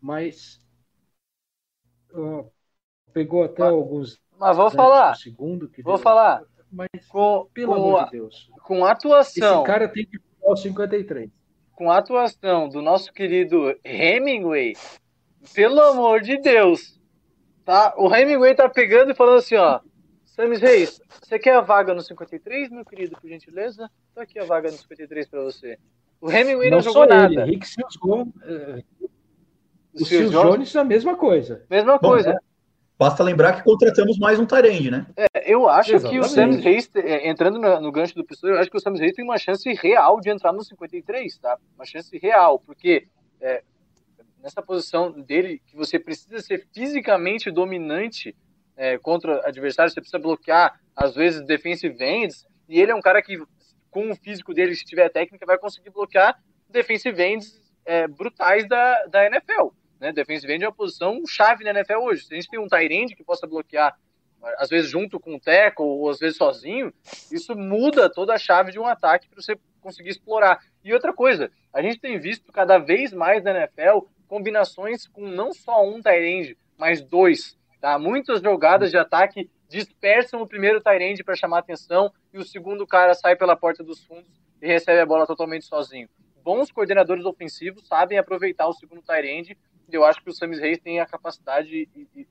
[0.00, 0.64] Mas
[2.12, 2.48] uh,
[3.12, 4.22] pegou até mas, alguns.
[4.38, 5.16] Mas vou falar.
[5.16, 6.44] Segundo que vou deu, falar.
[6.70, 8.48] Mas, com, pelo com, amor de Deus.
[8.62, 9.56] Com a atuação.
[9.56, 11.28] Esse cara tem que ficar o 53.
[11.72, 14.74] Com a atuação do nosso querido Hemingway,
[15.52, 17.00] pelo amor de Deus.
[17.64, 17.96] Tá?
[17.98, 19.80] O Hemingway tá pegando e falando assim, ó.
[20.36, 23.90] Samis Reis, você quer a vaga no 53, meu querido, por gentileza?
[24.14, 25.78] Tá aqui a vaga no 53 para você.
[26.20, 27.32] O Hemingway não, não jogou nada.
[27.32, 28.84] Ele, Rick Seals uh,
[29.94, 31.64] O Phil Jones, é a mesma coisa.
[31.70, 32.32] Mesma Bom, coisa.
[32.32, 32.38] É.
[32.98, 35.06] Basta lembrar que contratamos mais um Tyrande, né?
[35.16, 36.20] É, eu acho Exatamente.
[36.20, 38.80] que o Sam Reis, é, entrando no, no, gancho do pessoal, eu acho que o
[38.80, 41.56] Sam Reis tem uma chance real de entrar no 53, tá?
[41.74, 43.06] Uma chance real, porque
[43.40, 43.62] é,
[44.42, 48.34] nessa posição dele, que você precisa ser fisicamente dominante
[48.76, 53.22] é, contra adversários, você precisa bloquear, às vezes, defensive ends, e ele é um cara
[53.22, 53.38] que,
[53.90, 59.06] com o físico dele, se tiver técnica, vai conseguir bloquear defensive ends é, brutais da,
[59.06, 59.68] da NFL.
[60.00, 60.12] Né?
[60.12, 62.24] Defensive end é uma posição chave na NFL hoje.
[62.24, 63.96] Se a gente tem um tight end que possa bloquear,
[64.58, 66.92] às vezes junto com o teco ou às vezes sozinho,
[67.32, 70.60] isso muda toda a chave de um ataque para você conseguir explorar.
[70.84, 75.52] E outra coisa, a gente tem visto cada vez mais na NFL combinações com não
[75.52, 77.56] só um tight end, mas dois.
[77.80, 77.98] Tá?
[77.98, 83.14] Muitas jogadas de ataque dispersam o primeiro end para chamar atenção e o segundo cara
[83.14, 84.30] sai pela porta dos fundos
[84.62, 86.08] e recebe a bola totalmente sozinho.
[86.42, 89.58] Bons coordenadores ofensivos sabem aproveitar o segundo tight end
[89.92, 92.26] eu acho que o Samis Reis tem a capacidade e, e,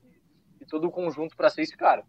[0.59, 2.03] e todo o conjunto para ser esse cara.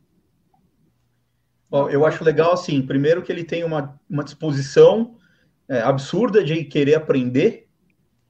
[1.69, 5.17] Bom, eu acho legal assim, primeiro que ele tem uma, uma disposição
[5.69, 7.69] é, absurda de querer aprender,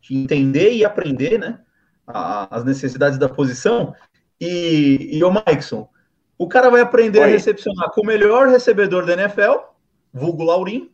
[0.01, 1.61] de entender e aprender, né?
[2.07, 3.93] As necessidades da posição.
[4.41, 5.89] E, e o Maikson,
[6.39, 7.25] o cara vai aprender Oi.
[7.25, 9.59] a recepcionar com o melhor recebedor da NFL,
[10.13, 10.91] vulgo Laurim,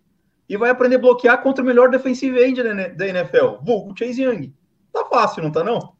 [0.48, 2.62] e vai aprender a bloquear contra o melhor defensive end
[2.94, 4.52] da NFL, vulgo Chase Young.
[4.92, 5.94] Tá fácil, não tá não?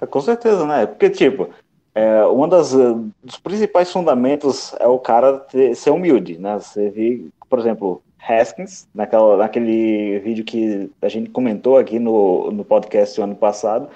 [0.00, 0.86] É, com certeza, né?
[0.86, 1.48] Porque, tipo,
[1.94, 6.58] é, um das, eh, dos principais fundamentos é o cara ter, ser humilde, né?
[6.58, 12.64] Você vê, por exemplo, Haskins, naquela, naquele vídeo que a gente comentou aqui no, no
[12.64, 13.88] podcast ano passado,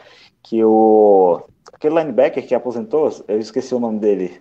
[0.43, 4.41] que o aquele linebacker que aposentou, eu esqueci o nome dele.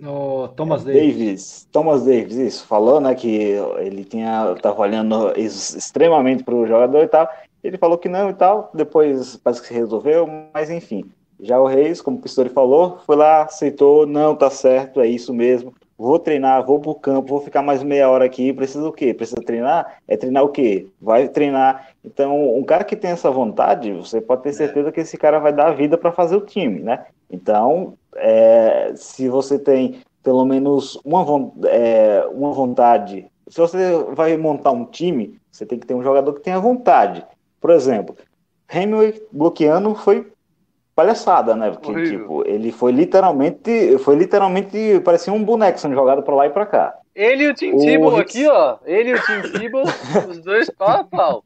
[0.00, 1.16] O Thomas é, Davis.
[1.16, 1.68] Davis.
[1.70, 2.66] Thomas Davis, isso.
[2.66, 7.28] Falou, né, que ele tinha, tava olhando extremamente para o jogador e tal.
[7.62, 11.04] Ele falou que não e tal, depois parece que se resolveu, mas enfim.
[11.38, 15.32] Já o Reis, como o Pistori falou, foi lá, aceitou, não, tá certo, é isso
[15.32, 15.74] mesmo.
[16.02, 18.52] Vou treinar, vou pro campo, vou ficar mais meia hora aqui.
[18.52, 19.14] Precisa o quê?
[19.14, 19.98] Precisa treinar?
[20.08, 20.88] É treinar o quê?
[21.00, 21.90] Vai treinar.
[22.04, 25.52] Então, um cara que tem essa vontade, você pode ter certeza que esse cara vai
[25.52, 27.06] dar a vida para fazer o time, né?
[27.30, 31.24] Então, é, se você tem pelo menos uma,
[31.68, 36.32] é, uma vontade, se você vai montar um time, você tem que ter um jogador
[36.32, 37.24] que tenha vontade.
[37.60, 38.16] Por exemplo,
[38.68, 40.31] Hemingway bloqueando foi
[40.94, 41.70] palhaçada, né?
[41.70, 42.20] Porque, Horrível.
[42.20, 46.66] tipo, ele foi literalmente, foi literalmente, parecia um boneco sendo jogado pra lá e pra
[46.66, 46.94] cá.
[47.14, 48.78] Ele e o Tim Tebow aqui, ó.
[48.84, 49.82] Ele e o Tim Tebow,
[50.28, 51.44] os dois pau a pau.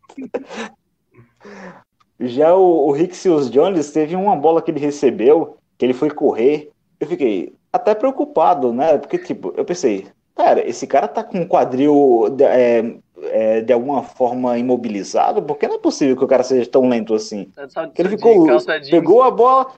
[2.18, 6.70] Já o, o Rixius Jones teve uma bola que ele recebeu, que ele foi correr.
[6.98, 8.96] Eu fiquei até preocupado, né?
[8.96, 14.02] Porque, tipo, eu pensei, cara, esse cara tá com um quadril é, é, de alguma
[14.02, 17.50] forma imobilizado, porque não é possível que o cara seja tão lento assim.
[17.94, 18.46] Que ele ficou,
[18.90, 19.72] pegou a bola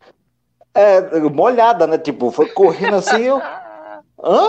[0.74, 1.98] é, molhada, né?
[1.98, 3.40] Tipo, foi correndo assim, eu.
[4.22, 4.48] Hã?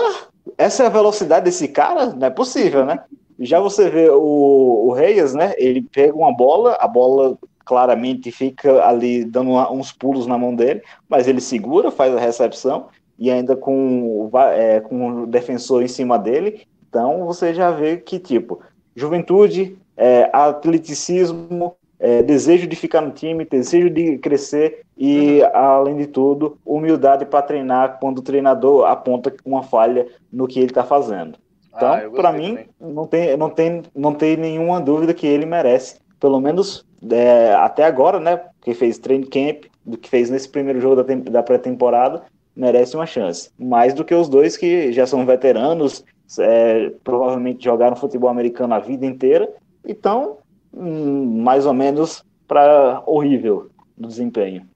[0.58, 2.06] Essa é a velocidade desse cara?
[2.06, 3.00] Não é possível, né?
[3.38, 5.54] Já você vê o, o Reyes, né?
[5.56, 10.82] Ele pega uma bola, a bola claramente fica ali dando uns pulos na mão dele,
[11.08, 16.18] mas ele segura, faz a recepção e ainda com, é, com o defensor em cima
[16.18, 16.66] dele.
[16.88, 18.60] Então você já vê que, tipo,
[18.94, 25.50] juventude, é, atleticismo, é, desejo de ficar no time, desejo de crescer e, uhum.
[25.52, 30.70] além de tudo, humildade para treinar quando o treinador aponta uma falha no que ele
[30.70, 31.38] está fazendo.
[31.74, 35.98] Então, ah, para mim, não tem, não, tem, não tem nenhuma dúvida que ele merece,
[36.18, 38.40] pelo menos é, até agora, né?
[38.62, 42.22] Que fez training camp, do que fez nesse primeiro jogo da, da pré-temporada,
[42.54, 43.50] merece uma chance.
[43.58, 46.04] Mais do que os dois que já são veteranos,
[46.38, 49.52] é, provavelmente jogaram futebol americano a vida inteira,
[49.84, 50.38] então,
[50.72, 54.68] hum, mais ou menos para horrível do desempenho.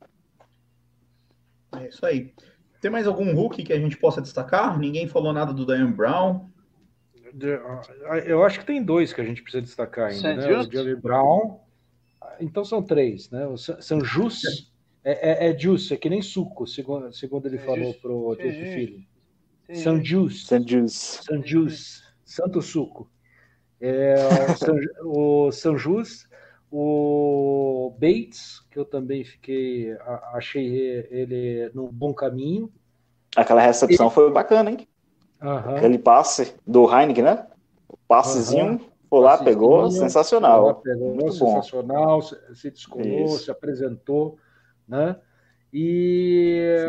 [1.77, 2.33] É isso aí.
[2.81, 4.79] Tem mais algum Hulk que a gente possa destacar?
[4.79, 6.49] Ninguém falou nada do Diane Brown.
[8.27, 10.59] Eu acho que tem dois que a gente precisa destacar ainda, né?
[10.59, 11.59] O Jerry Brown.
[12.39, 13.47] Então são três, né?
[13.47, 14.71] O São Jus
[15.05, 18.37] é, é, é juice, é que nem suco, segundo, segundo ele é falou para o
[18.37, 19.05] filho.
[19.73, 20.47] San Jus.
[20.47, 21.21] San Jus.
[21.23, 22.05] San Jus.
[22.25, 23.09] Santo Suco.
[23.81, 24.15] É,
[25.03, 26.27] o San Jus,
[26.71, 29.97] o Bates, que eu também fiquei,
[30.33, 32.73] achei ele num bom caminho.
[33.37, 34.11] Aquela recepção e...
[34.11, 34.89] foi bacana, hein?
[35.41, 35.77] Uhum.
[35.77, 37.47] Aquele passe do Heineken, né?
[37.89, 38.81] O passezinho, uhum.
[39.09, 40.67] foi lá, passezinho, pegou, sensacional.
[40.67, 42.55] Lá, pegou, Muito sensacional, bom.
[42.55, 43.45] se descolou, Isso.
[43.45, 44.39] se apresentou,
[44.89, 45.17] né?
[45.73, 46.87] E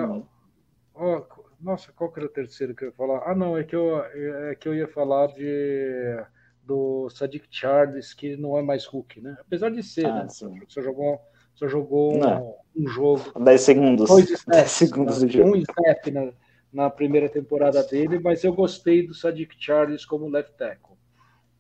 [0.94, 1.24] ó,
[1.66, 3.24] nossa, qual que era o terceiro que eu ia falar?
[3.26, 6.24] Ah, não, é que eu, é que eu ia falar de
[6.64, 9.36] do Sadiq Charles, que não é mais Hulk, né?
[9.40, 10.30] Apesar de ser, ah, né?
[10.30, 10.60] Sim.
[10.68, 11.20] Você jogou,
[11.56, 13.40] Só jogou um, um jogo.
[13.40, 14.10] 10 segundos.
[14.10, 15.28] Dois 10 snaps, segundos né?
[15.28, 15.50] do jogo.
[15.50, 16.34] Um snap na,
[16.74, 20.96] na primeira temporada dele, mas eu gostei do Sadiq Charles como left tackle.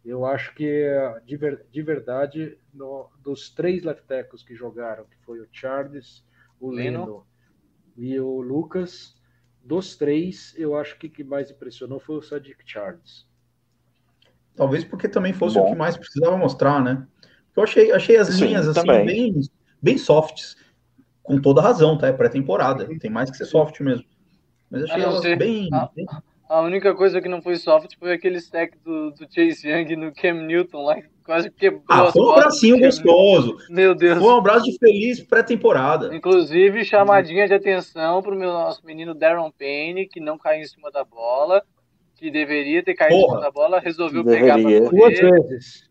[0.03, 0.87] Eu acho que,
[1.25, 6.23] de, ver- de verdade, no- dos três left tackles que jogaram, que foi o Charles,
[6.59, 6.99] o Leno.
[6.99, 7.27] Leno
[7.97, 9.14] e o Lucas,
[9.65, 13.27] dos três, eu acho que o que mais impressionou foi o Sadiq Charles.
[14.55, 15.65] Talvez porque também fosse Bom.
[15.65, 17.05] o que mais precisava mostrar, né?
[17.57, 19.05] Eu achei, achei as Sim, linhas assim também.
[19.05, 19.41] bem,
[19.81, 20.55] bem softs,
[21.23, 22.07] com toda razão, tá?
[22.07, 24.05] É pré-temporada, tem mais que ser soft mesmo.
[24.69, 25.89] Mas achei A não elas ser- bem, Ah.
[25.95, 26.05] bem-
[26.47, 30.13] A única coisa que não foi soft foi aquele stack do, do Chase Young no
[30.13, 32.79] Cam Newton lá, que quase quebrou Ah, foi um Newton.
[32.85, 33.57] gostoso.
[33.69, 34.19] Meu Deus.
[34.19, 36.15] Foi um abraço de feliz pré-temporada.
[36.15, 40.65] Inclusive, chamadinha de atenção para o meu nosso menino Darren Payne, que não caiu em
[40.67, 41.63] cima da bola,
[42.15, 43.33] que deveria ter caído em Porra.
[43.37, 44.81] cima da bola, resolveu pegar Deveria.
[44.81, 45.31] para Duas correr.
[45.41, 45.89] vezes.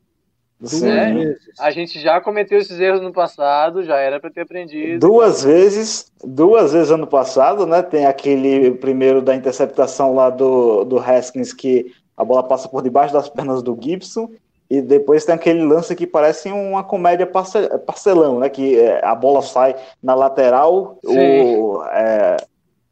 [0.69, 1.15] Duas Sim.
[1.19, 1.39] vezes.
[1.61, 5.07] A gente já cometeu esses erros no passado, já era para ter aprendido.
[5.07, 7.83] Duas vezes, duas vezes ano passado, né?
[7.83, 13.13] Tem aquele primeiro da interceptação lá do, do Haskins que a bola passa por debaixo
[13.13, 14.31] das pernas do Gibson.
[14.71, 18.49] E depois tem aquele lance que parece uma comédia parce- parcelão, né?
[18.49, 21.57] Que é, a bola sai na lateral, Sim.
[21.57, 22.37] o, é,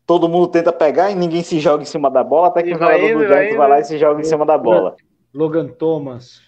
[0.06, 2.74] todo mundo tenta pegar e ninguém se joga em cima da bola, até que E
[2.74, 4.94] o jogador do Giants vai lá e se joga em cima da bola.
[5.34, 6.40] Logan Thomas.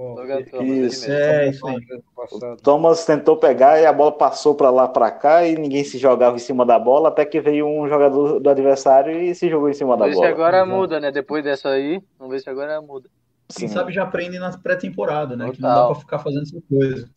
[0.00, 1.10] Oh, Isso.
[1.10, 1.76] É, isso aí.
[2.14, 2.56] passado.
[2.62, 6.36] Thomas tentou pegar e a bola passou para lá para cá e ninguém se jogava
[6.36, 9.72] em cima da bola até que veio um jogador do adversário e se jogou em
[9.74, 10.30] cima da Vamos ver se bola.
[10.34, 10.70] agora Exato.
[10.78, 11.10] muda, né?
[11.10, 13.08] Depois dessa aí, vamos ver se agora muda.
[13.56, 13.74] Quem Sim.
[13.74, 15.50] sabe já aprendem na pré-temporada, né?
[15.50, 15.82] Que não Total.
[15.88, 17.08] dá pra ficar fazendo essa coisa.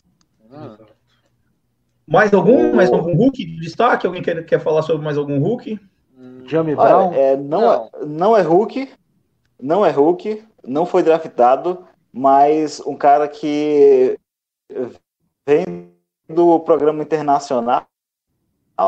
[2.07, 2.71] Mais algum?
[2.71, 4.05] O- Mais algum Hulk de destaque?
[4.07, 5.79] Alguém quer, quer falar sobre mais algum Hulk?
[6.17, 6.43] Hum.
[6.47, 7.09] Jamie Brown.
[7.09, 7.89] Olha, é, não, Não.
[7.93, 8.89] É, não é Hulk,
[9.61, 14.17] não é Hulk, não foi draftado, mas um cara que
[15.45, 15.91] vem
[16.28, 17.86] do programa internacional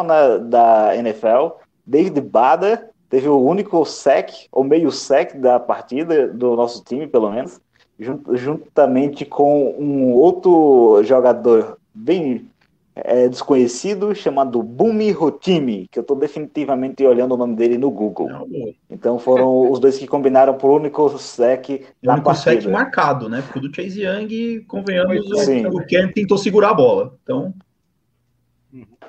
[0.05, 6.55] né, da NFL, David Bader, teve o único sec, ou meio sec da partida do
[6.55, 7.59] nosso time, pelo menos,
[7.99, 12.49] jun- juntamente com um outro jogador bem
[12.95, 18.27] é, desconhecido chamado Bumi Rotimi, que eu estou definitivamente olhando o nome dele no Google.
[18.27, 18.73] Boa.
[18.89, 22.71] Então foram os dois que combinaram por único sec o na único sec partida.
[22.71, 23.41] marcado, né?
[23.41, 25.65] Porque o do Chase Young, convenhamos, Sim.
[25.65, 27.15] o Ken tentou segurar a bola.
[27.23, 27.53] Então,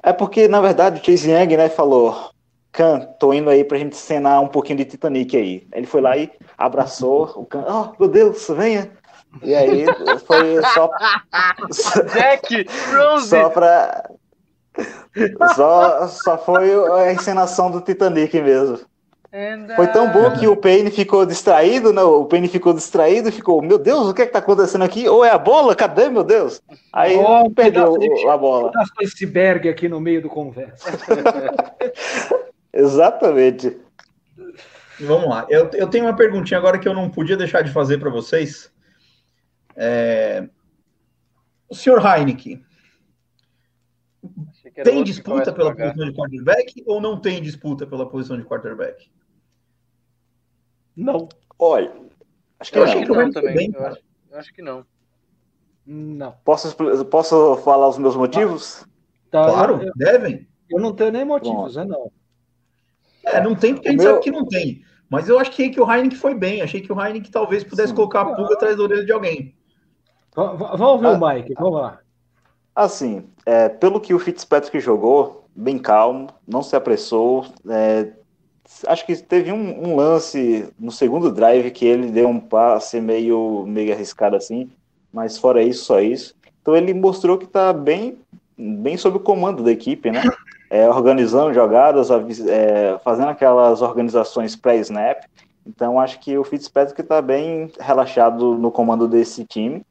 [0.02, 2.30] É porque, na verdade, o Chase Young, né, falou,
[2.72, 5.66] Khan, tô indo aí pra gente cenar um pouquinho de Titanic aí.
[5.72, 8.90] Ele foi lá e abraçou o Khan, oh, meu Deus, venha.
[9.42, 9.84] E aí
[10.26, 10.90] foi só,
[12.12, 13.28] Jack Rose!
[13.28, 14.10] só pra...
[15.54, 18.80] Só, só foi a encenação do Titanic mesmo.
[19.36, 22.00] And, Foi tão uh, bom que o Payne ficou distraído, né?
[22.02, 25.08] O Payne ficou distraído e ficou, meu Deus, o que é que tá acontecendo aqui?
[25.08, 25.74] Ou é a bola?
[25.74, 26.62] Cadê, meu Deus?
[26.92, 28.70] Aí Oh, perdeu de- o- a bola.
[28.70, 30.88] De iceberg aqui no meio do conversa.
[32.72, 33.76] Exatamente.
[35.00, 35.46] vamos lá.
[35.48, 38.70] Eu, eu tenho uma perguntinha agora que eu não podia deixar de fazer para vocês.
[39.76, 40.48] É,
[41.68, 42.64] O senhor Heineken,
[44.82, 49.10] tem disputa pela posição de quarterback ou não tem disputa pela posição de quarterback?
[50.96, 51.92] Não, Olha,
[52.58, 52.90] acho que Eu não.
[52.92, 53.54] acho que Não, não também.
[53.54, 54.86] bem, eu, acho, eu acho que não.
[55.86, 56.32] não.
[56.44, 56.74] Posso,
[57.06, 58.84] posso falar os meus motivos?
[59.30, 60.48] Tá, Claro, eu, devem.
[60.70, 61.84] eu não tenho nem motivos, né?
[61.84, 62.10] Não.
[63.24, 64.84] É, não tem porque a O gente meu- sabe que não tem.
[65.08, 66.60] Mas eu achei que o Heineken foi bem.
[66.62, 67.94] Achei que o Heineken talvez pudesse Sim.
[67.96, 69.56] colocar a pulga atrás da orelha de alguém.
[70.34, 71.10] Va- va- Vamos ouvir Ah.
[71.12, 71.98] o Mike, vamos lá.
[72.74, 77.46] Assim, é, pelo que o Fitzpatrick jogou, bem calmo, não se apressou.
[77.68, 78.08] é,
[78.86, 83.64] acho que teve um, um lance no segundo drive que ele deu um passe meio,
[83.66, 84.70] meio arriscado assim,
[85.12, 86.34] mas fora isso, só isso.
[86.62, 88.18] Então ele mostrou que está bem,
[88.58, 90.22] bem sob o comando da equipe, né?
[90.70, 95.22] É, organizando jogadas, é, fazendo aquelas organizações pré-snap.
[95.64, 99.84] Então acho que o Fitzpatrick está bem relaxado no comando desse time.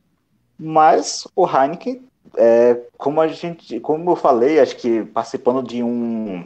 [0.58, 2.02] Mas o Heineken
[2.38, 6.46] é, como a gente, como eu falei, acho que participando de um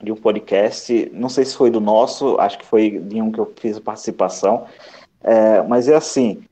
[0.00, 3.40] de um podcast, não sei se foi do nosso, acho que foi de um que
[3.40, 4.64] eu fiz participação,
[5.20, 6.44] é, mas é assim,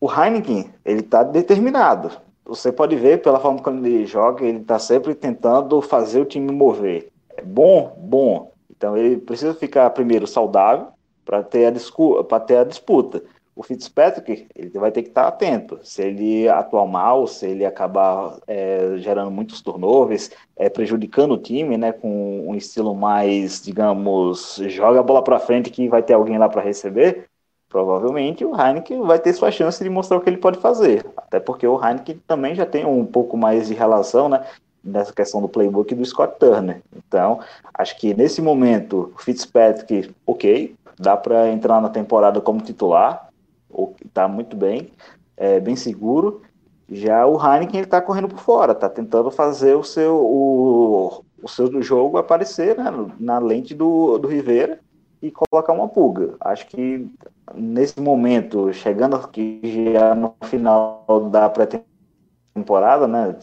[0.00, 2.10] o Heineken ele está determinado.
[2.44, 6.50] Você pode ver pela forma como ele joga, ele está sempre tentando fazer o time
[6.50, 7.08] mover.
[7.36, 8.52] É bom, bom.
[8.68, 10.88] Então ele precisa ficar primeiro saudável
[11.24, 13.22] para ter a ter a disputa
[13.56, 15.80] o Fitzpatrick ele vai ter que estar atento.
[15.82, 21.78] Se ele atuar mal, se ele acabar é, gerando muitos turnovers, é, prejudicando o time,
[21.78, 26.36] né, com um estilo mais, digamos, joga a bola para frente que vai ter alguém
[26.36, 27.24] lá para receber,
[27.66, 31.06] provavelmente o Heineken vai ter sua chance de mostrar o que ele pode fazer.
[31.16, 34.44] Até porque o Heineken também já tem um pouco mais de relação, né?
[34.84, 36.80] Nessa questão do playbook do Scott Turner.
[36.94, 37.40] Então,
[37.74, 43.25] acho que nesse momento, o Fitzpatrick, ok, dá para entrar na temporada como titular,
[44.12, 44.92] tá muito bem,
[45.36, 46.42] é bem seguro.
[46.88, 51.48] Já o Heineken ele tá correndo por fora, tá tentando fazer o seu, o, o
[51.48, 54.78] seu jogo aparecer né, na lente do, do Rivera
[55.20, 56.34] e colocar uma pulga.
[56.40, 57.10] Acho que
[57.54, 59.60] nesse momento, chegando aqui
[59.92, 63.36] já no final da pré-temporada, né?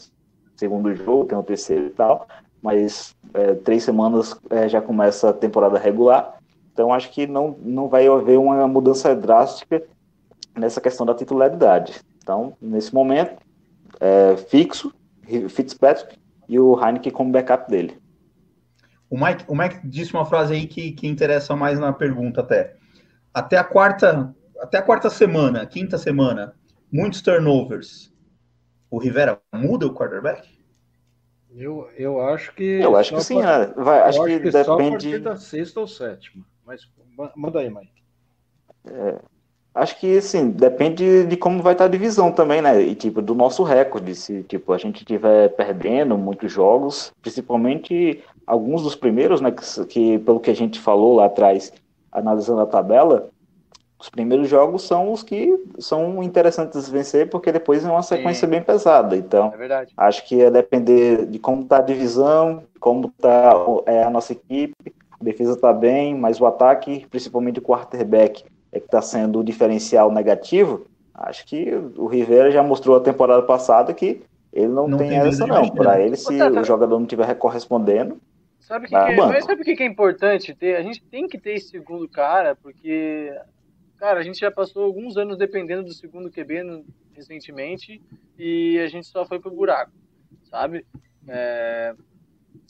[0.56, 2.28] Segundo jogo, tem o terceiro e tal,
[2.62, 6.38] mas é, três semanas é, já começa a temporada regular.
[6.72, 9.84] Então acho que não, não vai haver uma mudança drástica
[10.56, 12.02] nessa questão da titularidade.
[12.18, 13.42] Então, nesse momento,
[14.00, 14.94] é, fixo,
[15.50, 17.98] Fitzpatrick e o Heineken como backup dele.
[19.10, 22.76] O Mike, o Mike disse uma frase aí que, que interessa mais na pergunta até.
[23.34, 26.56] Até a quarta, até a quarta semana, quinta semana,
[26.92, 28.12] muitos turnovers.
[28.90, 30.48] O Rivera muda o quarterback?
[31.56, 32.64] Eu, eu acho que.
[32.64, 33.68] Eu acho que sim, né?
[33.78, 35.12] Vai, acho, acho, que, que depende.
[35.12, 36.46] Só a da sexta ou sétima.
[36.66, 36.82] Mas
[37.36, 38.04] manda aí, Mike.
[38.86, 39.20] É,
[39.76, 42.80] Acho que, assim, depende de como vai estar a divisão também, né?
[42.80, 44.14] E, tipo, do nosso recorde.
[44.14, 49.52] Se, tipo, a gente estiver perdendo muitos jogos, principalmente alguns dos primeiros, né?
[49.52, 51.74] Que, que, pelo que a gente falou lá atrás,
[52.12, 53.30] analisando a tabela,
[54.04, 58.52] os primeiros jogos são os que são interessantes vencer, porque depois é uma sequência Sim.
[58.52, 59.16] bem pesada.
[59.16, 63.54] Então, é acho que é depender de como está a divisão, como está
[63.86, 64.94] é, a nossa equipe.
[65.20, 68.44] A defesa está bem, mas o ataque, principalmente o quarterback,
[68.74, 73.44] é que está sendo o diferencial negativo, acho que o Rivera já mostrou a temporada
[73.44, 75.70] passada que ele não, não tem, tem essa não.
[75.70, 76.62] Para ele, se tá, tá.
[76.62, 78.20] o jogador não estiver correspondendo,
[78.60, 80.76] sabe que, que é, mas sabe o que é importante ter?
[80.76, 83.32] A gente tem que ter esse segundo cara, porque
[83.98, 88.02] cara, a gente já passou alguns anos dependendo do segundo QB no, recentemente
[88.38, 89.92] e a gente só foi pro buraco,
[90.50, 90.86] sabe?
[91.28, 91.94] É,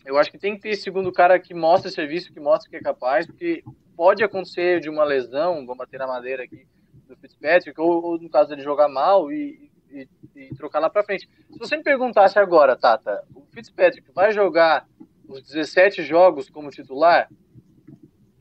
[0.06, 2.76] eu acho que tem que ter esse segundo cara que mostra serviço, que mostra que
[2.76, 3.64] é capaz, porque
[3.96, 6.66] pode acontecer de uma lesão, vamos bater na madeira aqui,
[7.08, 11.04] do Fitzpatrick, ou, ou no caso dele jogar mal e, e, e, trocar lá para
[11.04, 11.30] frente.
[11.52, 14.88] Se você me perguntasse agora, Tata, o Fitzpatrick vai jogar
[15.28, 17.30] os 17 jogos como titular?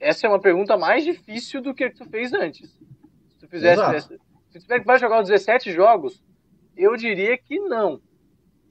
[0.01, 2.71] Essa é uma pergunta mais difícil do que tu fez antes.
[2.71, 4.19] Se tu fizesse essa,
[4.51, 6.23] Fitzpatrick vai jogar os 17 jogos?
[6.77, 8.01] Eu diria que não.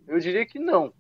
[0.08, 0.92] Eu diria que não,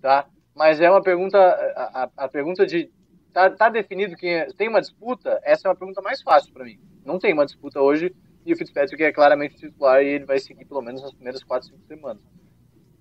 [0.00, 0.26] tá?
[0.54, 2.90] Mas é uma pergunta, a, a, a pergunta de
[3.34, 5.40] Tá, tá definido quem é, tem uma disputa?
[5.42, 6.78] Essa é uma pergunta mais fácil para mim.
[7.04, 8.14] Não tem uma disputa hoje
[8.46, 11.68] e o Fitzpatrick é claramente titular e ele vai seguir pelo menos nas primeiras 4,
[11.68, 12.22] 5 semanas.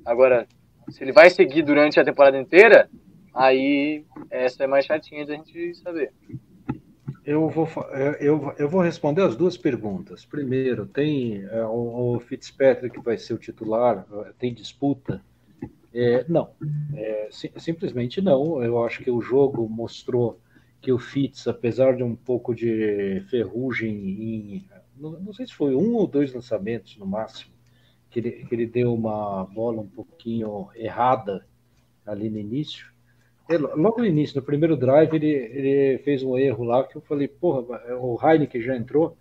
[0.03, 0.47] Agora,
[0.89, 2.89] se ele vai seguir durante a temporada inteira,
[3.31, 6.11] aí essa é mais chatinha da gente saber.
[7.23, 7.69] Eu vou,
[8.19, 10.25] eu, eu vou responder as duas perguntas.
[10.25, 14.03] Primeiro, tem é, o, o Fitzpatrick vai ser o titular,
[14.39, 15.23] tem disputa?
[15.93, 16.49] É, não,
[16.95, 18.63] é, sim, simplesmente não.
[18.63, 20.39] Eu acho que o jogo mostrou
[20.81, 24.65] que o Fitz, apesar de um pouco de ferrugem em.
[24.97, 27.53] Não, não, sei se foi um ou dois lançamentos no máximo,
[28.09, 31.45] que ele, que ele deu uma bola um pouquinho errada
[32.05, 32.91] ali no início.
[33.47, 37.01] Ele, logo no início, no primeiro drive, ele, ele fez um erro lá que eu
[37.01, 37.61] falei, porra,
[37.99, 39.15] o Heineken já entrou,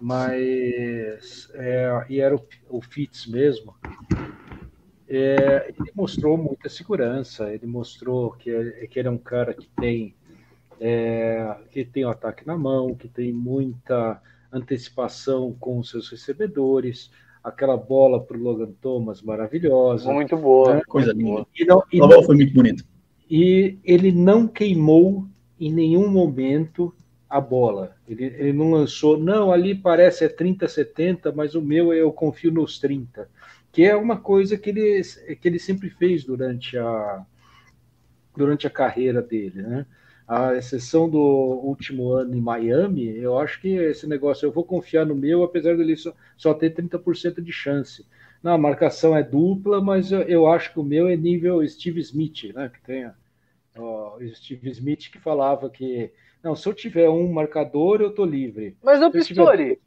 [0.00, 1.50] mas.
[1.54, 3.74] É, e era o, o Fitz mesmo
[5.08, 8.50] é, ele mostrou muita segurança, ele mostrou que,
[8.90, 10.14] que ele é um cara que tem,
[10.80, 14.20] é, que tem o ataque na mão, que tem muita
[14.52, 17.10] antecipação com os seus recebedores,
[17.42, 20.12] aquela bola para o Logan Thomas maravilhosa.
[20.12, 20.76] Muito boa.
[20.76, 20.82] Né?
[20.88, 21.46] Coisa linda.
[21.54, 22.84] E não, e não, foi muito bonito.
[23.30, 25.26] E ele não queimou
[25.58, 26.92] em nenhum momento
[27.28, 27.96] a bola.
[28.08, 32.50] Ele, ele não lançou, não, ali parece é 30, 70, mas o meu eu confio
[32.50, 33.28] nos 30
[33.76, 35.02] que é uma coisa que ele,
[35.38, 37.26] que ele sempre fez durante a,
[38.34, 39.86] durante a carreira dele, né?
[40.26, 45.04] A exceção do último ano em Miami, eu acho que esse negócio, eu vou confiar
[45.04, 48.06] no meu, apesar dele só, só ter 30% de chance.
[48.42, 52.00] Não, a marcação é dupla, mas eu, eu, acho que o meu é nível Steve
[52.00, 52.70] Smith, né?
[52.72, 53.10] Que tem
[53.76, 56.10] o Steve Smith que falava que
[56.42, 58.74] não, se eu tiver um marcador, eu tô livre.
[58.82, 59.78] Mas o Pistori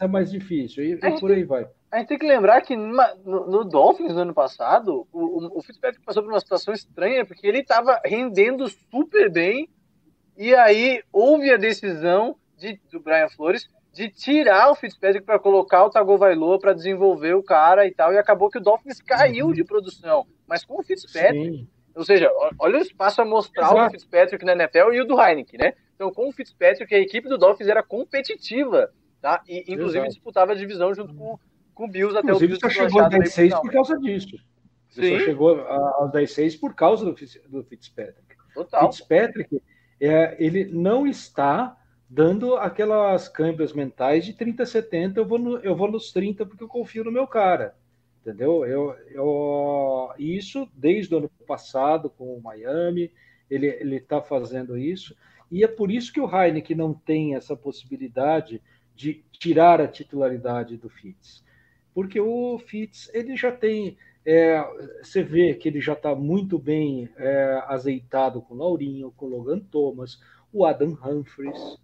[0.00, 3.46] é mais difícil, e, e por aí vai a gente tem que lembrar que no,
[3.46, 7.60] no Dolphins no ano passado, o, o Fitzpatrick passou por uma situação estranha, porque ele
[7.60, 9.68] estava rendendo super bem,
[10.36, 15.84] e aí houve a decisão de, do Brian Flores de tirar o Fitzpatrick para colocar
[15.84, 19.62] o Tagovailoa para desenvolver o cara e tal, e acabou que o Dolphins caiu de
[19.62, 20.26] produção.
[20.48, 21.68] Mas com o Fitzpatrick, Sim.
[21.94, 22.28] ou seja,
[22.58, 23.86] olha o espaço a mostrar Exato.
[23.86, 25.74] o Fitzpatrick na NFL e o do Heineken, né?
[25.94, 28.90] Então, com o Fitzpatrick, a equipe do Dolphins era competitiva
[29.24, 29.42] Tá?
[29.48, 30.12] E, inclusive, Exato.
[30.12, 31.38] disputava a divisão junto com,
[31.74, 32.60] com o Bills até inclusive, o Bills.
[32.60, 34.36] Só chegou a 10-6 por causa disso.
[34.90, 35.18] Sim.
[35.18, 37.14] Só chegou aos 10-6 por causa do,
[37.48, 38.36] do Fitzpatrick.
[38.52, 38.92] Total.
[38.92, 39.62] Fitzpatrick,
[39.98, 41.74] é, ele não está
[42.06, 46.62] dando aquelas câmbias mentais de 30 70, eu vou, no, eu vou nos 30 porque
[46.62, 47.74] eu confio no meu cara.
[48.20, 48.66] Entendeu?
[48.66, 53.10] Eu, eu, isso desde o ano passado com o Miami,
[53.50, 55.16] ele está fazendo isso.
[55.50, 58.60] E é por isso que o Heineken não tem essa possibilidade
[58.94, 61.44] de tirar a titularidade do Fitz.
[61.92, 63.96] Porque o Fitz ele já tem.
[64.26, 64.58] É,
[65.02, 69.28] você vê que ele já está muito bem é, azeitado com o Laurinho, com o
[69.28, 70.18] Logan Thomas,
[70.52, 71.78] o Adam Humphries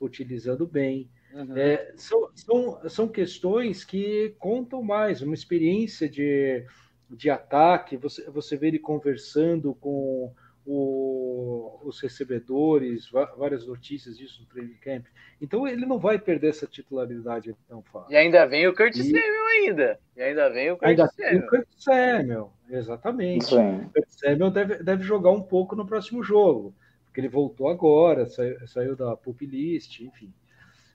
[0.00, 1.10] utilizando bem.
[1.32, 1.56] Uhum.
[1.56, 6.64] É, são, são, são questões que contam mais, uma experiência de,
[7.10, 10.32] de ataque, você, você vê ele conversando com
[10.66, 15.06] o, os recebedores, várias notícias disso no training camp.
[15.40, 18.12] Então ele não vai perder essa titularidade tão fácil.
[18.12, 19.10] E ainda vem o Curtis e...
[19.10, 20.00] Samuel ainda.
[20.16, 21.38] E ainda vem o Curtis ainda Samuel.
[21.38, 23.54] o Curtis Samuel, exatamente.
[23.54, 28.26] O Curtis Samuel deve, deve jogar um pouco no próximo jogo, porque ele voltou agora,
[28.26, 30.32] saiu, saiu da pup list, enfim.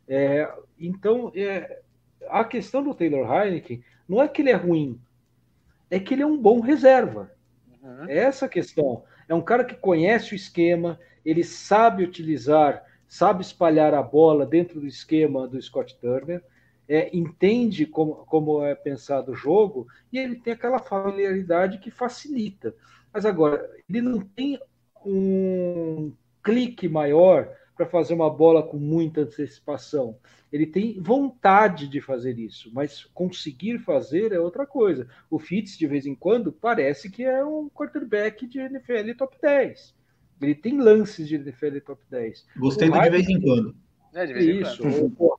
[0.07, 0.47] É,
[0.79, 1.81] então, é,
[2.29, 5.01] a questão do Taylor Heineken não é que ele é ruim,
[5.89, 7.31] é que ele é um bom reserva.
[7.81, 8.09] Uhum.
[8.09, 9.03] É essa questão.
[9.27, 14.79] É um cara que conhece o esquema, ele sabe utilizar, sabe espalhar a bola dentro
[14.79, 16.43] do esquema do Scott Turner,
[16.87, 22.75] é, entende como, como é pensado o jogo e ele tem aquela familiaridade que facilita.
[23.11, 24.59] Mas agora, ele não tem
[25.03, 26.11] um
[26.43, 30.17] clique maior para fazer uma bola com muita antecipação.
[30.51, 35.07] Ele tem vontade de fazer isso, mas conseguir fazer é outra coisa.
[35.29, 39.93] O Fitz, de vez em quando, parece que é um quarterback de NFL top 10.
[40.41, 42.45] Ele tem lances de NFL top 10.
[42.57, 43.75] Gostei do de vez em quando.
[44.13, 44.87] É, de vez isso.
[44.87, 45.35] Em quando.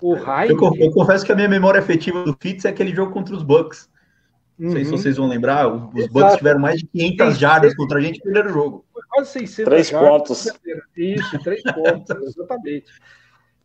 [0.00, 3.12] O, o, eu, eu, confesso que a minha memória afetiva do Fitz é aquele jogo
[3.12, 3.88] contra os Bucks.
[4.62, 4.96] Não sei se uhum.
[4.96, 6.12] vocês vão lembrar, os Exato.
[6.12, 8.84] Bucks tiveram mais de 500 jardas contra a gente no primeiro jogo.
[8.92, 10.48] Foi quase 600 Três jardas, pontos.
[10.96, 12.92] Isso, três pontos, exatamente.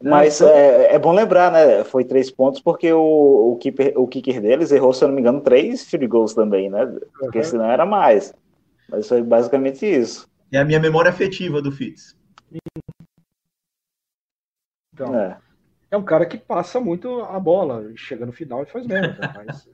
[0.03, 1.83] Mas é, é, bom lembrar, né?
[1.83, 5.21] Foi três pontos porque o, o, keeper, o kicker deles errou, se eu não me
[5.21, 6.83] engano, três field goals também, né?
[7.19, 7.43] Porque uhum.
[7.43, 8.33] senão era mais.
[8.89, 10.27] Mas foi basicamente isso.
[10.51, 12.17] É a minha memória afetiva do Fitz.
[14.93, 15.37] Então, é.
[15.91, 19.31] é um cara que passa muito a bola, chega no final e faz merda.
[19.45, 19.67] Mas,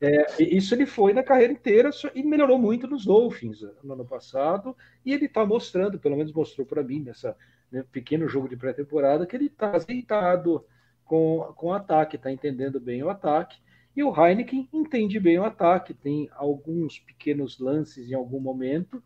[0.00, 4.04] É, isso ele foi na carreira inteira e melhorou muito nos Dolphins eh, no ano
[4.04, 4.76] passado.
[5.04, 7.36] E ele está mostrando, pelo menos mostrou para mim, nessa
[7.70, 10.64] né, pequeno jogo de pré-temporada, que ele está azeitado
[11.04, 13.58] com, com o ataque, está entendendo bem o ataque.
[13.96, 19.02] E o Heineken entende bem o ataque, tem alguns pequenos lances em algum momento,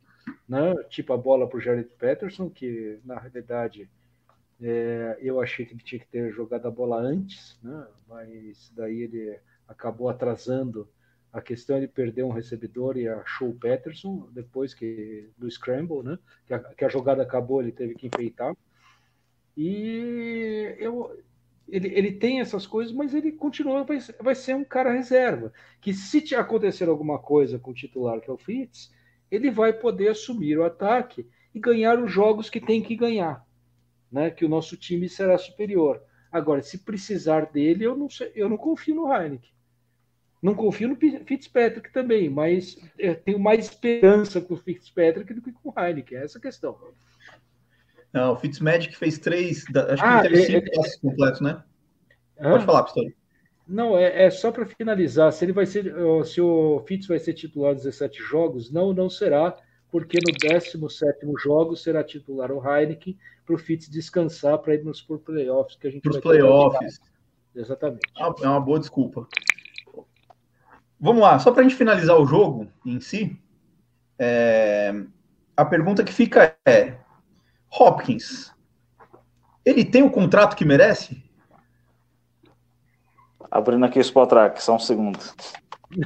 [0.48, 3.88] né, tipo a bola para o Jared Patterson, que na realidade
[4.60, 9.02] é, eu achei que ele tinha que ter jogado a bola antes, né, mas daí
[9.02, 9.38] ele
[9.70, 10.88] acabou atrasando
[11.32, 16.18] a questão de perder um recebedor e achou o Peterson depois que do scramble, né?
[16.44, 18.54] Que a, que a jogada acabou, ele teve que enfeitar.
[19.56, 21.16] E eu,
[21.68, 25.52] ele, ele tem essas coisas, mas ele continua, vai, vai ser um cara reserva.
[25.80, 28.92] Que se acontecer alguma coisa com o titular, que é o Fitz,
[29.30, 33.46] ele vai poder assumir o ataque e ganhar os jogos que tem que ganhar,
[34.10, 34.30] né?
[34.32, 36.02] Que o nosso time será superior.
[36.32, 39.59] Agora, se precisar dele, eu não, sei, eu não confio no Heineken.
[40.42, 42.76] Não confio no Fitzpatrick também, mas
[43.24, 46.76] tenho mais esperança com o Fitzpatrick do que com o Heineken, é essa a questão.
[48.12, 51.40] Não, o Fitzmagic fez três, acho ah, que ele teve é, cinco é, passos completos,
[51.40, 51.62] né?
[52.40, 52.52] Hã?
[52.52, 53.14] Pode falar, Pistori.
[53.68, 55.32] Não, é, é só para finalizar.
[55.32, 59.56] Se ele vai ser, se o Fitz vai ser titular 17 jogos, não, não será,
[59.92, 63.16] porque no 17 jogo será titular o Heineken
[63.46, 66.98] para o Fitz descansar para irmos para os playoffs que a gente Para os playoffs.
[67.54, 68.00] Exatamente.
[68.16, 69.28] É uma boa desculpa.
[71.00, 73.40] Vamos lá, só para a gente finalizar o jogo em si,
[74.18, 74.94] é...
[75.56, 76.96] a pergunta que fica é:
[77.72, 78.52] Hopkins,
[79.64, 81.22] ele tem o contrato que merece?
[83.50, 85.18] Abrindo aqui o Spotrack, só um segundo.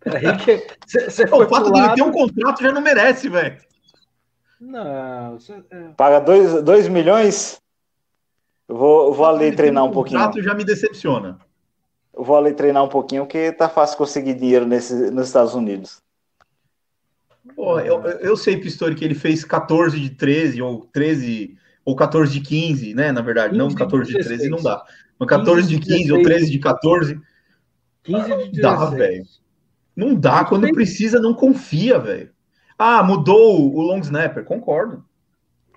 [0.00, 3.56] Peraí, que você O fato de ele ter um contrato já não merece, velho.
[4.60, 5.40] Não.
[5.40, 5.62] Cê...
[5.70, 5.88] É.
[5.96, 7.62] Paga 2 milhões?
[8.68, 10.20] vou, vou ali treinar um pouquinho.
[10.20, 11.38] O contrato já me decepciona
[12.14, 16.00] vou ali treinar um pouquinho, porque tá fácil conseguir dinheiro nesse, nos Estados Unidos.
[17.56, 22.32] Pô, eu, eu sei, Pistori, que ele fez 14 de 13, ou 13, ou 14
[22.32, 23.10] de 15, né?
[23.10, 24.84] Na verdade, não 14 de 13 não dá.
[25.18, 27.20] Mas 14 de 15 ou 13 de 14.
[28.04, 28.60] 15 de 16.
[28.60, 29.24] Dá, velho.
[29.94, 32.30] Não dá, quando precisa, não confia, velho.
[32.78, 35.04] Ah, mudou o long snapper, concordo.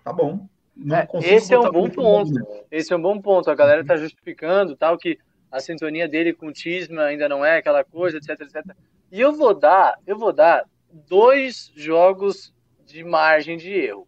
[0.03, 0.47] Tá bom.
[0.75, 2.33] não É, consigo esse é um bom ponto.
[2.71, 3.49] Esse é um bom ponto.
[3.49, 5.19] A galera tá justificando tal que
[5.55, 8.75] a sintonia dele com o Tisma ainda não é aquela coisa, etc, etc.
[9.09, 10.65] E eu vou dar, eu vou dar
[11.07, 12.53] dois jogos
[12.85, 14.05] de margem de erro.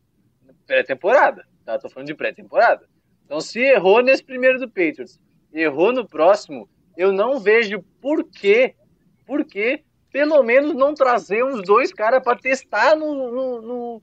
[0.65, 1.79] Pré-temporada, tá?
[1.79, 2.85] Tô falando de pré-temporada.
[3.25, 5.19] Então, se errou nesse primeiro do Patriots,
[5.53, 8.75] errou no próximo, eu não vejo por quê,
[9.25, 14.01] por quê, pelo menos não trazer uns dois caras para testar no, no, no,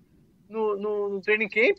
[0.48, 1.78] no, no- training camp.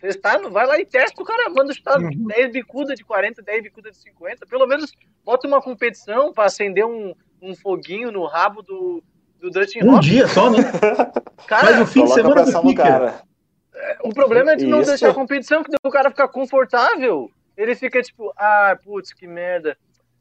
[0.00, 3.62] Testar, não vai lá e testa o cara, manda chutar 10 bicuda de 40, 10
[3.64, 4.46] bicuda de 50.
[4.46, 4.92] Pelo menos
[5.22, 9.02] bota uma competição para acender um, um foguinho no rabo do,
[9.38, 10.58] do Dustin Um dia só, né?
[11.46, 12.76] Cara, Faz o fim de semana do kicker.
[12.76, 13.22] cara.
[14.02, 14.90] o problema é de não Isso.
[14.90, 17.30] deixar competição, que o cara fica confortável.
[17.56, 19.76] Ele fica tipo, ah, putz, que merda,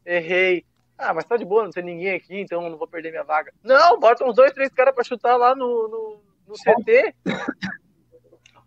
[0.05, 0.65] errei.
[0.97, 3.53] Ah, mas tá de boa, não tem ninguém aqui, então não vou perder minha vaga.
[3.63, 7.15] Não, bota uns dois, três caras pra chutar lá no, no, no CT.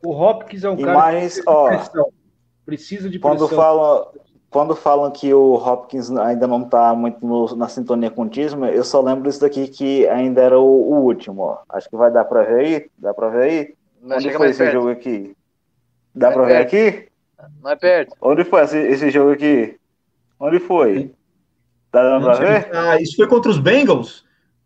[0.05, 2.13] O Hopkins é um E cara mais, que ó, precisa de pressão.
[2.65, 3.57] Precisa de Quando pressão.
[3.57, 4.07] falam,
[4.51, 8.71] quando falam que o Hopkins ainda não tá muito no- na sintonia com o Tisma,
[8.71, 11.43] eu só lembro isso daqui que ainda era o, o último.
[11.43, 11.59] ó.
[11.69, 12.91] Acho que vai dar pra ver aí.
[12.99, 13.75] Dá pra ver aí?
[14.03, 15.37] Mas Onde foi esse perto, jogo aqui?
[16.15, 16.67] Dá pra ver perto.
[16.67, 17.09] aqui?
[17.61, 18.17] mais perto.
[18.21, 19.77] Onde foi esse, esse jogo aqui?
[20.39, 21.13] Onde foi?
[21.91, 22.69] Tá dando pra ver?
[22.75, 24.25] Ah, isso foi contra os Bengals?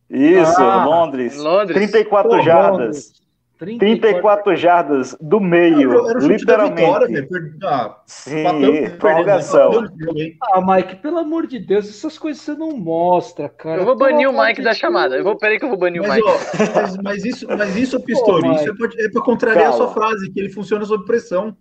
[0.08, 1.36] Isso, Ah, Londres.
[1.36, 1.74] Londres.
[1.76, 2.78] 34 Pô, jardas.
[2.78, 3.12] Londres,
[3.58, 7.22] 34 jardas do meio, Era, o vitória, literalmente.
[7.28, 9.70] Per- Ah, Sim, bateu, prorrogação.
[10.14, 10.36] aí.
[10.42, 13.80] Ah, Mike, pelo amor de Deus, essas coisas você não mostra, cara.
[13.80, 15.16] Eu vou banir o Mike da chamada.
[15.16, 16.28] Eu vou, peraí que eu vou banir o Mas, Mike.
[16.28, 16.36] ó,
[16.74, 19.86] mas, mas isso, mas isso, Pistori, Pô, isso é pra, é pra contrariar a sua
[19.86, 19.94] Calma.
[20.08, 21.56] frase, que ele funciona sob pressão.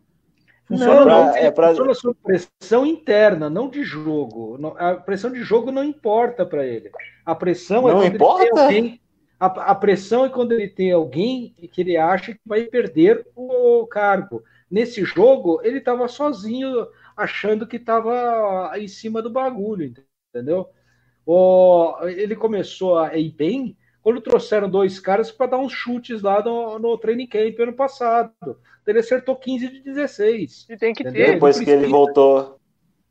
[0.67, 1.29] Funciona Não, não.
[1.31, 4.59] Pra- ele é pra- funciona sob pressão interna, não de jogo.
[4.77, 6.89] A pressão de jogo não importa para ele.
[7.25, 8.43] A pressão é Não ele importa?
[8.43, 9.01] tem alguém.
[9.39, 13.85] A, a pressão é quando ele tem alguém que ele acha que vai perder o
[13.87, 14.43] cargo.
[14.69, 19.93] Nesse jogo, ele estava sozinho, achando que estava em cima do bagulho,
[20.33, 20.69] entendeu?
[21.25, 26.41] O, ele começou a ir bem quando trouxeram dois caras para dar uns chutes lá
[26.43, 28.31] no, no training camp ano passado.
[28.85, 30.67] Ele acertou 15 de 16.
[30.69, 31.25] E tem que Entendeu?
[31.25, 31.33] ter.
[31.33, 32.59] Depois que ele voltou,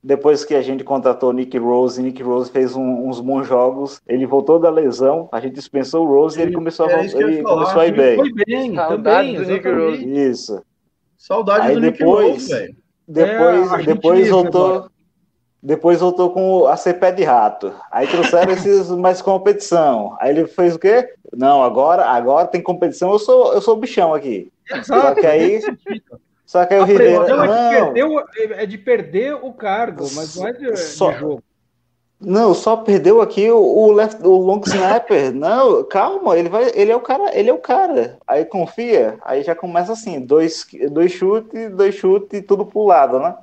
[0.07, 3.47] depois que a gente contratou o Nick Rose, e Nick Rose fez um- uns bons
[3.47, 6.99] jogos, ele voltou da lesão, a gente dispensou o Rose e ele começou a, eu
[7.03, 7.05] ia
[7.37, 8.17] ele falar, começou a ir bem.
[8.17, 10.19] Foi bem, Saudade também, do Nick exatamente.
[10.31, 10.63] Isso.
[11.17, 12.77] Saudade Aí do Nick depois- Rose, velho.
[13.09, 14.67] Depois, a gente depois voltou.
[14.67, 14.95] agora.
[15.67, 17.73] Depois voltou com a ser pé de rato.
[17.91, 20.15] Aí trouxeram esses mais competição.
[20.21, 21.09] Aí ele fez o quê?
[21.35, 24.53] Não, agora, agora tem competição, eu sou, eu sou o bichão aqui.
[24.83, 25.61] Só que aí,
[26.47, 27.25] só que aí o A Ribeiro.
[27.25, 28.21] pressão é de, Não, perder o,
[28.55, 31.43] é de perder o cargo, mas não é de, de Só- jogo.
[32.21, 35.33] não, só perdeu aqui o, o, left, o long snapper.
[35.35, 38.19] Não, calma, ele vai, ele é o cara, ele é o cara.
[38.27, 43.37] Aí confia, aí já começa assim, dois, dois chutes, dois chutes, tudo pro lado, né?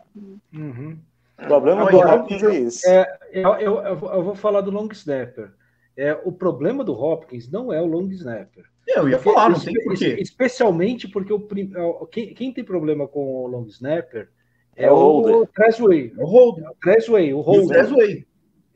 [0.53, 0.97] Uhum.
[1.39, 2.87] O problema Olha, do Hopkins é isso.
[3.31, 5.51] Eu, eu, eu vou- eu vou falar do long snapper.
[5.97, 8.63] É, o problema do Hopkins não é o long snapper.
[8.95, 10.17] Eu ia Porque falar, não tem porquê.
[10.19, 14.29] Especialmente porque o, prim- é, quem, quem tem problema com o long snapper
[14.75, 15.47] é, É o o holder.
[15.53, 16.13] Trezway.
[16.17, 17.67] O Hold, O Trezway, o e o holder.
[17.67, 18.25] Trezway,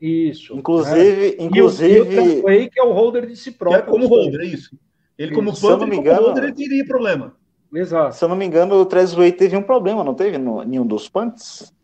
[0.00, 0.52] Isso.
[0.54, 0.58] né?
[0.60, 3.80] Inclusive, E o, e o inclusive, Trezway, que é o holder de si que próprio.
[3.80, 4.78] é como holder, é isso.
[5.18, 7.34] Ele como Se eu não punter, me como engano- holder, ele teria problema.
[7.74, 8.14] Exato.
[8.14, 10.38] se eu não me engano, o Trezway teve um problema, não teve?
[10.38, 11.74] No, nenhum dos punts?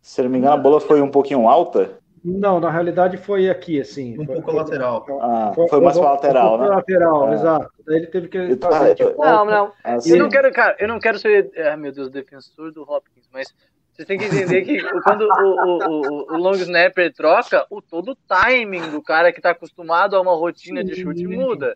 [0.00, 1.98] Se eu não me engano, a bola foi um pouquinho alta.
[2.24, 4.18] Não, na realidade foi aqui, assim.
[4.18, 5.04] Um foi, pouco lateral.
[5.20, 6.74] Ah, foi mais pra lateral, foi né?
[6.74, 7.32] lateral, Ah.
[7.34, 7.70] exato.
[7.86, 9.30] Daí ele teve que Eu- fazer de eu- volta.
[9.32, 9.72] Não, não.
[9.84, 13.28] Assim, Eu não quero, cara, eu não quero ser, ai meu Deus, defensor do Hopkins,
[13.32, 13.54] mas
[13.92, 18.12] vocês têm que entender que quando o, o, o, o long snapper troca, o, todo
[18.12, 21.74] o timing do cara que tá acostumado a uma rotina de chute muda.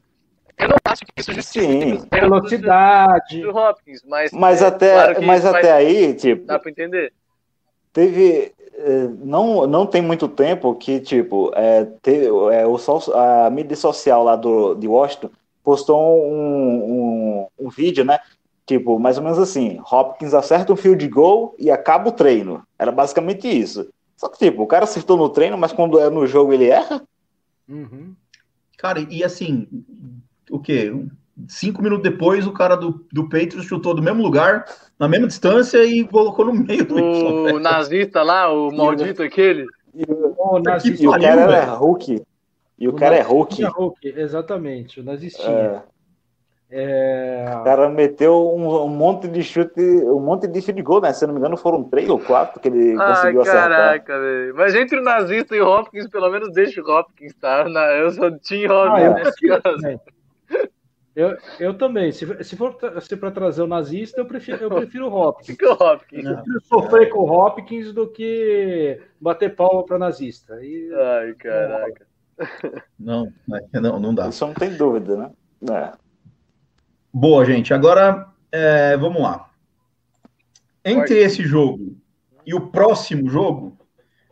[0.58, 3.40] Eu não acho que isso justifique erros do, Velocidade.
[3.40, 6.70] do Hopkins, mas, Mas é, até, claro que mas faz- até aí, tipo, dá pra
[6.70, 7.12] entender.
[7.92, 8.52] Teve.
[8.74, 12.76] eh, Não, não tem muito tempo que, tipo, é, teve, é, o,
[13.14, 15.30] a mídia social lá do, de Washington
[15.62, 18.18] postou um, um, um vídeo, né?
[18.66, 22.62] Tipo, mais ou menos assim: Hopkins acerta um field goal e acaba o treino.
[22.78, 23.88] Era basicamente isso.
[24.16, 27.02] Só que, tipo, o cara acertou no treino, mas quando é no jogo ele erra?
[27.68, 28.14] Uhum.
[28.76, 29.68] Cara, e assim,
[30.50, 30.92] o quê?
[31.48, 34.64] Cinco minutos depois, o cara do, do Patriots chutou do mesmo lugar,
[34.98, 39.66] na mesma distância e colocou no meio do O nazista lá, o maldito aquele.
[40.38, 41.64] O nazista E o cara era.
[41.74, 42.22] Hulk.
[42.78, 43.62] E o cara é Hulk.
[43.64, 45.82] Hulk, exatamente, o nazistinha.
[45.88, 45.92] É,
[46.74, 51.12] É, o cara meteu um, um monte de chute, um monte de field goal, né?
[51.12, 53.68] Se eu não me engano, foram três ou quatro que ele Ai, conseguiu acertar.
[53.68, 54.54] caraca, velho.
[54.56, 57.68] Mas entre o nazista e o Hopkins, pelo menos deixa o Hopkins, tá?
[57.68, 59.76] Na- Eu sou Ah, Hopkins eu nesse prefiro caso.
[59.76, 60.00] também.
[61.14, 62.10] Eu, eu também.
[62.10, 65.56] Se, se for se para trazer o nazista, eu prefiro, eu prefiro o Hopkins.
[65.56, 66.24] Que o Hopkins.
[66.24, 70.58] Eu prefiro sofrer com o Hopkins do que bater palma para nazista.
[70.64, 72.06] E, Ai, caraca.
[72.98, 73.32] Não,
[73.74, 74.28] é, não, não dá.
[74.28, 75.30] Isso não tem dúvida, né?
[75.70, 75.92] É.
[77.12, 77.74] Boa, gente.
[77.74, 79.50] Agora, é, vamos lá.
[80.84, 81.96] Entre esse jogo
[82.44, 83.78] e o próximo jogo,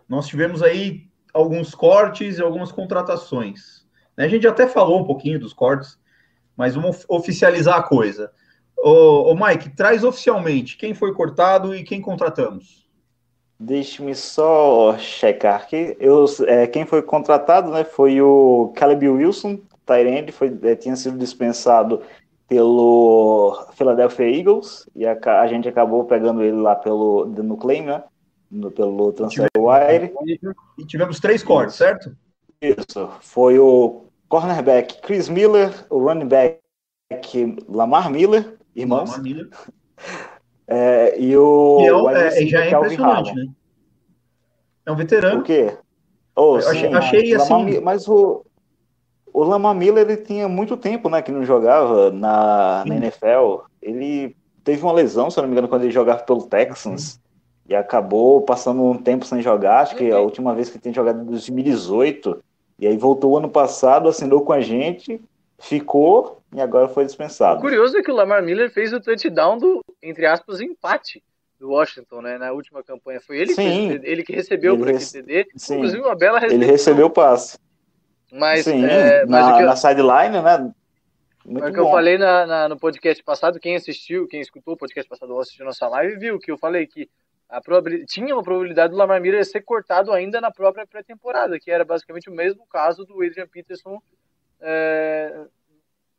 [0.09, 3.87] nós tivemos aí alguns cortes e algumas contratações.
[4.17, 5.99] A gente até falou um pouquinho dos cortes,
[6.61, 8.31] mas vamos oficializar a coisa.
[8.77, 12.87] Ô, ô Mike, traz oficialmente quem foi cortado e quem contratamos.
[13.59, 15.97] Deixe-me só checar aqui.
[15.99, 21.17] Eu, é, quem foi contratado né, foi o Caleb Wilson, Tyrande, foi é, tinha sido
[21.17, 22.03] dispensado
[22.47, 28.05] pelo Philadelphia Eagles e a, a gente acabou pegando ele lá pelo no claim, né?
[28.51, 30.13] No, pelo transfer wire.
[30.79, 32.15] E tivemos três cortes, certo?
[32.61, 33.09] Isso.
[33.23, 36.61] Foi o cornerback Chris Miller, o running back
[37.69, 39.11] Lamar Miller, irmãos.
[39.11, 39.49] Lamar Miller.
[40.73, 41.79] É, e o.
[41.81, 43.47] E é um- é, já é Calvin impressionante, né?
[44.87, 45.41] É um veterano.
[45.41, 45.77] O quê?
[46.37, 48.47] Oh, Eu achei- sim, achei, Lamar assim- Mas o,
[49.33, 53.01] o Lamar Miller ele tinha muito tempo né, que não jogava na, na Sim.
[53.01, 53.63] NFL.
[53.83, 57.19] Ele teve uma lesão, se eu não me engano, quando ele jogava pelo Texans.
[57.69, 59.81] E acabou passando um tempo sem jogar.
[59.81, 62.41] Acho que a última vez que ele tem jogado em 2018.
[62.81, 65.21] E aí voltou ano passado, assinou com a gente,
[65.59, 67.61] ficou e agora foi O dispensado.
[67.61, 71.23] curioso é que o Lamar Miller fez o touchdown do, entre aspas, empate
[71.59, 72.39] do Washington, né?
[72.39, 73.21] Na última campanha.
[73.21, 73.89] Foi ele, que, Sim.
[73.91, 75.51] fez- ele que recebeu Ele por rece- aquele TD.
[75.59, 75.75] Sim.
[75.77, 76.71] Inclusive, uma bela Ele recepção.
[76.73, 77.59] recebeu o passe.
[78.33, 80.73] Mas, Sim, é, mas na, o que eu- na sideline, né?
[81.45, 84.77] Muito o que eu falei na- na- no podcast passado, quem assistiu, quem escutou o
[84.77, 87.09] podcast passado ou assistiu nossa live, viu que eu falei que
[88.07, 92.29] tinha uma probabilidade do Lamar Miller ser cortado ainda na própria pré-temporada, que era basicamente
[92.31, 94.01] o mesmo caso do Adrian Peterson
[94.61, 95.47] é,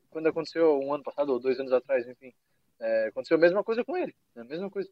[0.10, 2.34] quando aconteceu um ano passado ou dois anos atrás, enfim.
[2.80, 4.14] É, aconteceu a mesma coisa com ele.
[4.36, 4.90] A mesma coisa.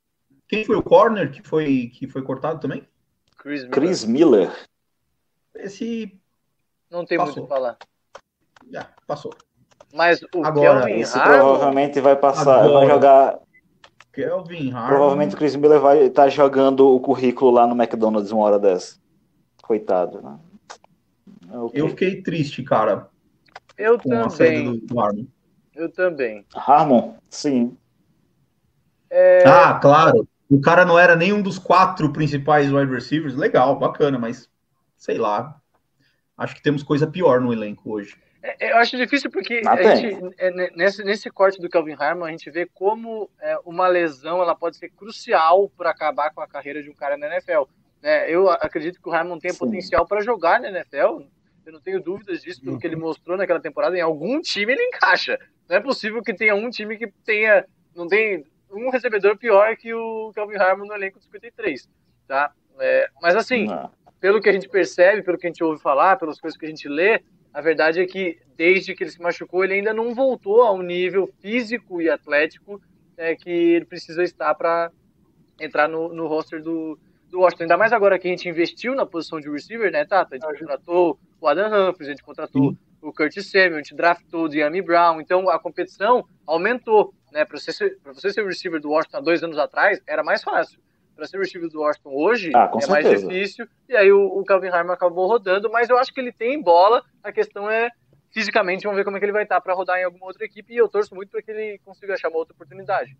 [0.47, 2.87] Quem foi o corner que foi, que foi cortado também?
[3.37, 3.71] Chris Miller.
[3.73, 4.69] Chris Miller.
[5.55, 6.19] Esse
[6.89, 7.33] Não tem Passou.
[7.35, 7.77] muito o que falar.
[8.71, 9.33] já passou.
[9.93, 12.85] Mas o Agora, Kelvin Esse provavelmente vai passar, Agora.
[12.85, 13.39] vai jogar.
[14.11, 14.87] Kelvin Harmon.
[14.87, 18.97] Provavelmente o Chris Miller vai estar jogando o currículo lá no McDonald's uma hora dessa.
[19.61, 20.39] Coitado, né?
[21.51, 21.81] É o quê?
[21.81, 23.07] Eu fiquei triste, cara,
[23.77, 24.79] eu com a saída também.
[24.79, 25.25] do, do Harmon.
[25.75, 26.45] Eu também.
[26.53, 27.13] Harmon?
[27.29, 27.77] Sim.
[29.09, 30.27] É, Ah, claro.
[30.49, 33.35] O cara não era nenhum dos quatro principais wide receivers.
[33.35, 34.49] Legal, bacana, mas
[34.97, 35.55] sei lá.
[36.37, 38.15] Acho que temos coisa pior no elenco hoje.
[38.41, 42.31] É, Eu acho difícil porque gente, é, ne- nesse, nesse corte do Calvin Harmon, a
[42.31, 46.81] gente vê como é, uma lesão ela pode ser crucial para acabar com a carreira
[46.81, 47.63] de um cara na NFL.
[48.01, 48.31] né?
[48.31, 49.59] eu acredito que o Harmon tem Sim.
[49.59, 51.21] potencial para jogar na NFL.
[51.65, 53.95] Eu não tenho dúvidas disso, pelo que ele mostrou naquela temporada.
[53.97, 55.37] Em algum time ele encaixa.
[55.67, 57.65] Não é possível que tenha um time que tenha.
[57.95, 61.87] Não tem um recebedor pior que o Calvin Harmon no elenco de 53.
[62.27, 62.51] Tá?
[62.79, 63.91] É, mas assim, Não.
[64.19, 66.69] pelo que a gente percebe, pelo que a gente ouve falar, pelas coisas que a
[66.69, 67.21] gente lê,
[67.53, 71.27] a verdade é que desde que ele se machucou, ele ainda não voltou ao nível
[71.41, 72.81] físico e atlético
[73.17, 74.91] é, que ele precisa estar para
[75.59, 76.97] entrar no, no roster do,
[77.29, 77.63] do Washington.
[77.63, 80.35] Ainda mais agora que a gente investiu na posição de receiver, né, Tata?
[80.35, 84.43] A gente contratou o Adam Humphries, a gente contratou o Curtis Samuel, a gente draftou
[84.45, 85.21] o Diami Brown.
[85.21, 87.13] Então a competição aumentou.
[87.31, 87.45] Né?
[87.45, 90.79] Para você, ser- você ser receiver do Washington há dois anos atrás, era mais fácil.
[91.19, 93.27] Para ser receiver do Washington hoje, Ah, com é mais certeza.
[93.27, 93.67] difícil.
[93.89, 97.03] E aí o, o Calvin Harmon acabou rodando, mas eu acho que ele tem bola.
[97.21, 97.89] A questão é
[98.31, 100.73] fisicamente, vamos ver como é que ele vai estar para rodar em alguma outra equipe.
[100.73, 103.17] E eu torço muito para que ele consiga achar uma outra oportunidade.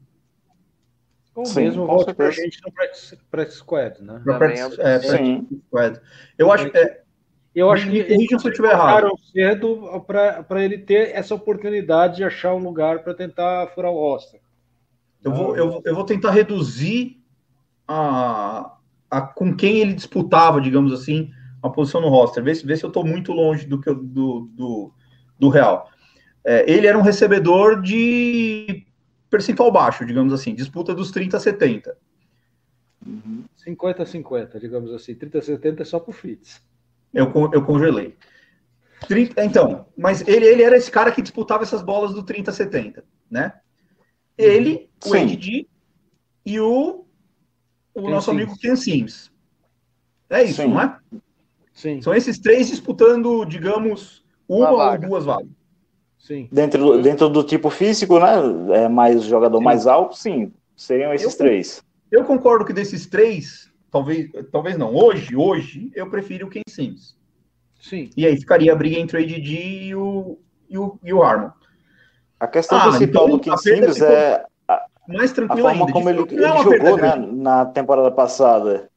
[1.36, 4.22] O Sim, mesmo voto pra gente no practice, practice squad, né?
[4.26, 6.02] Também practice- é- practice squad.
[6.38, 7.02] Eu acho é,
[7.54, 9.12] Eu acho que eles se eu estiver errado.
[9.34, 14.39] cedo para ele ter essa oportunidade de achar um lugar para tentar furar o roster.
[15.22, 17.18] eu, vou, eu, vou- eu vou tentar reduzir
[17.89, 18.77] a,
[19.09, 21.31] a com quem ele disputava, digamos assim,
[21.61, 22.43] a posição no roster.
[22.43, 24.93] Vê se, vê se eu estou muito longe do, que eu- do, do,
[25.39, 25.89] do real.
[26.45, 28.85] É, ele era um recebedor de
[29.29, 31.97] percentual baixo, digamos assim, disputa dos 30 a 70.
[33.57, 35.15] 50-50, digamos assim.
[35.15, 36.61] 30-70 é só pro Fitz.
[37.13, 38.15] Eu, eu congelei.
[39.07, 42.53] 30, então, mas ele, ele era esse cara que disputava essas bolas do 30 a
[42.53, 43.53] 70, né?
[44.37, 45.33] Ele, o Sim.
[45.33, 45.67] AD
[46.45, 47.05] e o,
[48.02, 48.43] o Ken nosso Sims.
[48.43, 49.32] amigo Ken Sims.
[50.30, 50.68] É isso, Sim.
[50.70, 50.97] não é?
[51.74, 55.47] Sim, São esses três disputando, digamos, uma, Uma ou duas vagas.
[56.18, 56.47] sim.
[56.52, 58.84] Dentro, do- dentro do tipo físico, né?
[58.84, 59.64] É mais jogador Sim.
[59.64, 60.52] mais alto, sim.
[60.76, 61.84] Seriam esses Eu- três.
[62.12, 67.16] Eu concordo que desses três, talvez, talvez não, hoje, hoje, eu prefiro o Ken Sims.
[67.82, 68.10] Sim.
[68.18, 69.54] E aí ficaria a briga entre o ADD
[69.88, 70.38] e o,
[70.70, 71.52] e o, e o Harmon.
[72.39, 74.45] A questão Ah, principal então do Ken perda Simmons ficou é
[75.18, 75.93] Mais a tranquilo forma ainda.
[75.93, 78.89] como ele, é ele perda jogou né, na temporada passada.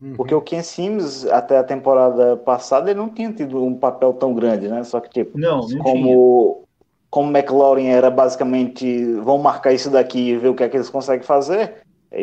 [0.00, 0.14] Uhum.
[0.14, 4.32] Porque o Ken Simmons, até a temporada passada, ele não tinha tido um papel tão
[4.32, 4.84] grande, né?
[4.84, 5.82] Só que, tipo, Não, não tinha.
[5.82, 6.64] como,
[7.10, 10.88] como McLaurin era basicamente vão marcar isso daqui e ver o que é que eles
[10.90, 11.82] conseguem fazer,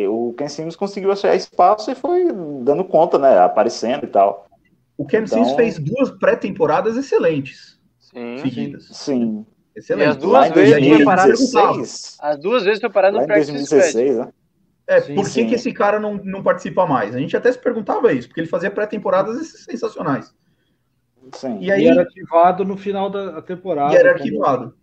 [0.09, 2.31] o Ken Simmons conseguiu achar espaço e foi
[2.61, 3.37] dando conta, né?
[3.39, 4.45] Aparecendo e tal.
[4.97, 8.37] O Cam Então- Sims fez duas pré-temporadas excelentes Sim.
[8.37, 8.87] seguidas.
[8.91, 9.45] Sim.
[9.75, 10.07] Excelente.
[10.07, 12.17] E as duas vezes foi 2016.
[12.21, 13.81] As duas vezes foi parado no em practice squad.
[13.93, 14.33] 2016, né?
[14.87, 15.47] É, Sim, por que, sim.
[15.47, 17.15] que esse cara não, não participa mais?
[17.15, 20.33] A gente até se perguntava isso, porque ele fazia pré-temporadas sensacionais.
[21.33, 21.57] Sim.
[21.59, 23.93] E E aí era ativado no final da temporada.
[23.93, 24.75] e era arquivado.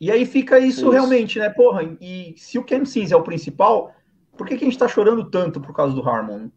[0.00, 0.90] E aí fica isso, Isso.
[0.90, 1.48] realmente, né?
[1.48, 3.94] Porra, e se o Cam Sims é o principal,
[4.36, 6.48] por que, que a gente tá chorando tanto por causa do Harmon?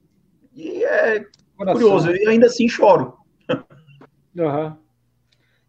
[0.53, 1.23] E é
[1.55, 1.79] Coração.
[1.81, 3.13] curioso, eu ainda assim choro.
[4.37, 4.77] Aham.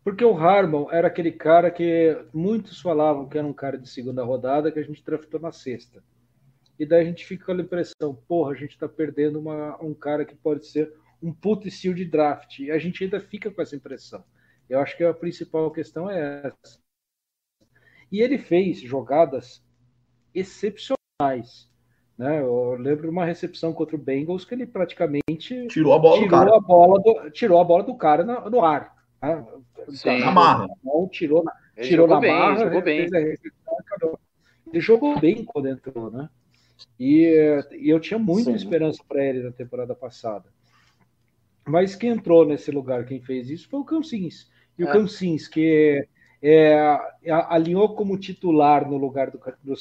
[0.08, 4.24] Porque o Harmon era aquele cara que muitos falavam que era um cara de segunda
[4.24, 6.02] rodada que a gente draftou na sexta.
[6.78, 9.92] E daí a gente fica com a impressão, porra, a gente tá perdendo uma- um
[9.92, 10.90] cara que pode ser
[11.22, 12.58] um puto steal de draft.
[12.60, 14.24] E a gente ainda fica com essa impressão.
[14.66, 16.78] Eu acho que a principal questão é essa.
[18.10, 19.62] E ele fez jogadas
[20.34, 21.68] excepcionais.
[22.16, 22.40] Né?
[22.40, 26.22] Eu lembro de uma recepção contra o Bengals que ele praticamente Tirou a bola do
[26.24, 26.56] tirou cara.
[26.56, 28.96] a bola do, tirou a bola do cara no, no ar.
[29.22, 29.46] né?
[29.90, 30.20] Sim.
[30.20, 30.68] Na marra.
[30.84, 33.08] Não, tirou na, Ele tirou jogou na bem, marra, jogou bem.
[34.72, 36.28] Ele jogou bem quando entrou, né?
[36.98, 38.56] E, e eu tinha muita Sim.
[38.56, 40.44] esperança para ele na temporada passada.
[41.66, 44.50] Mas quem entrou nesse lugar, quem fez isso foi o Cancins.
[44.78, 44.92] E o É.
[44.92, 46.06] Cancins, que
[46.42, 46.78] é,
[47.30, 49.74] a- alinhou como titular no lugar do, do,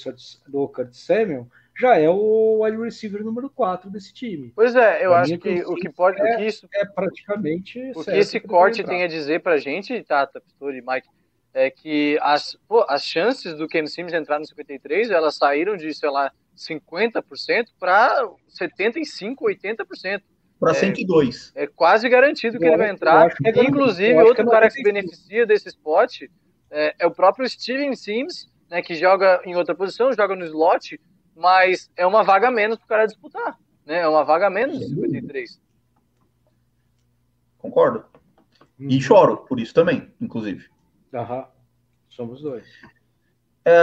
[0.47, 1.47] do Curtis Samuel,
[1.79, 4.51] já é o wide receiver número 4 desse time.
[4.55, 7.91] Pois é, eu Pra acho que o que pode, o que isso, É praticamente.
[7.95, 11.07] o que esse corte tem a dizer pra gente, Tata, Pistori e Mike,
[11.53, 15.93] é que as, pô, as chances do Cam Simmons entrar no 53, elas saíram de,
[15.93, 20.21] sei lá, 50% para 75, 80%.
[20.59, 20.73] Para É.
[20.73, 21.51] 102.
[21.55, 23.31] É quase garantido que Eu ele vai entrar.
[23.45, 23.63] é.
[23.63, 24.83] Inclusive, Eu acho outro que é cara que se 95.
[24.83, 26.23] beneficia desse spot
[26.71, 30.99] é, é o próprio Steven Sims, né, que joga em outra posição, joga no slot,
[31.37, 33.57] mas é uma vaga a menos para o cara disputar.
[33.85, 33.99] Né?
[33.99, 35.61] É uma vaga a menos de 53.
[37.57, 38.05] Concordo.
[38.79, 39.01] E Uhum.
[39.01, 40.67] choro por isso também, inclusive.
[41.13, 41.45] Aham.
[42.09, 42.65] Somos dois.
[43.65, 43.79] É,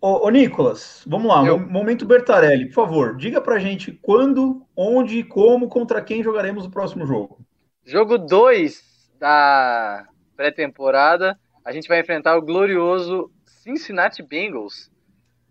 [0.00, 1.44] ô, ô, Nicolas, vamos lá.
[1.44, 1.58] Eu.
[1.58, 3.16] mo- Momento Bertarelli, por favor.
[3.16, 7.38] Diga pra gente quando, onde, como, contra quem jogaremos o próximo jogo.
[7.84, 10.06] Jogo 2 da
[10.36, 14.90] pré-temporada, a gente vai enfrentar o glorioso Cincinnati Bengals.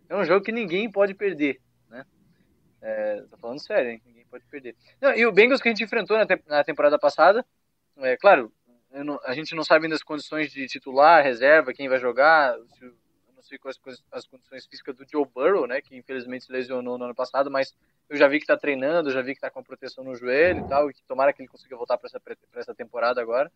[0.10, 2.06] É um jogo que ninguém pode perder, né?
[2.82, 4.02] É, tô falando sério, hein?
[4.06, 4.76] Ninguém pode perder.
[5.02, 7.46] Não, e o Bengals que a gente enfrentou na, te- na temporada passada,
[7.98, 8.52] é claro,
[8.92, 12.86] não- a gente não sabe ainda as condições de titular, reserva, quem vai jogar, se
[13.36, 13.78] não sei quais
[14.12, 15.82] as condições físicas do Joe Burrow, né?
[15.82, 17.74] Que infelizmente se lesionou no ano passado, mas
[18.10, 20.64] eu já vi que tá treinando, já vi que tá com proteção no joelho e
[20.64, 22.22] tal, e que tomara que ele consiga voltar para essa,
[22.56, 23.52] essa temporada agora.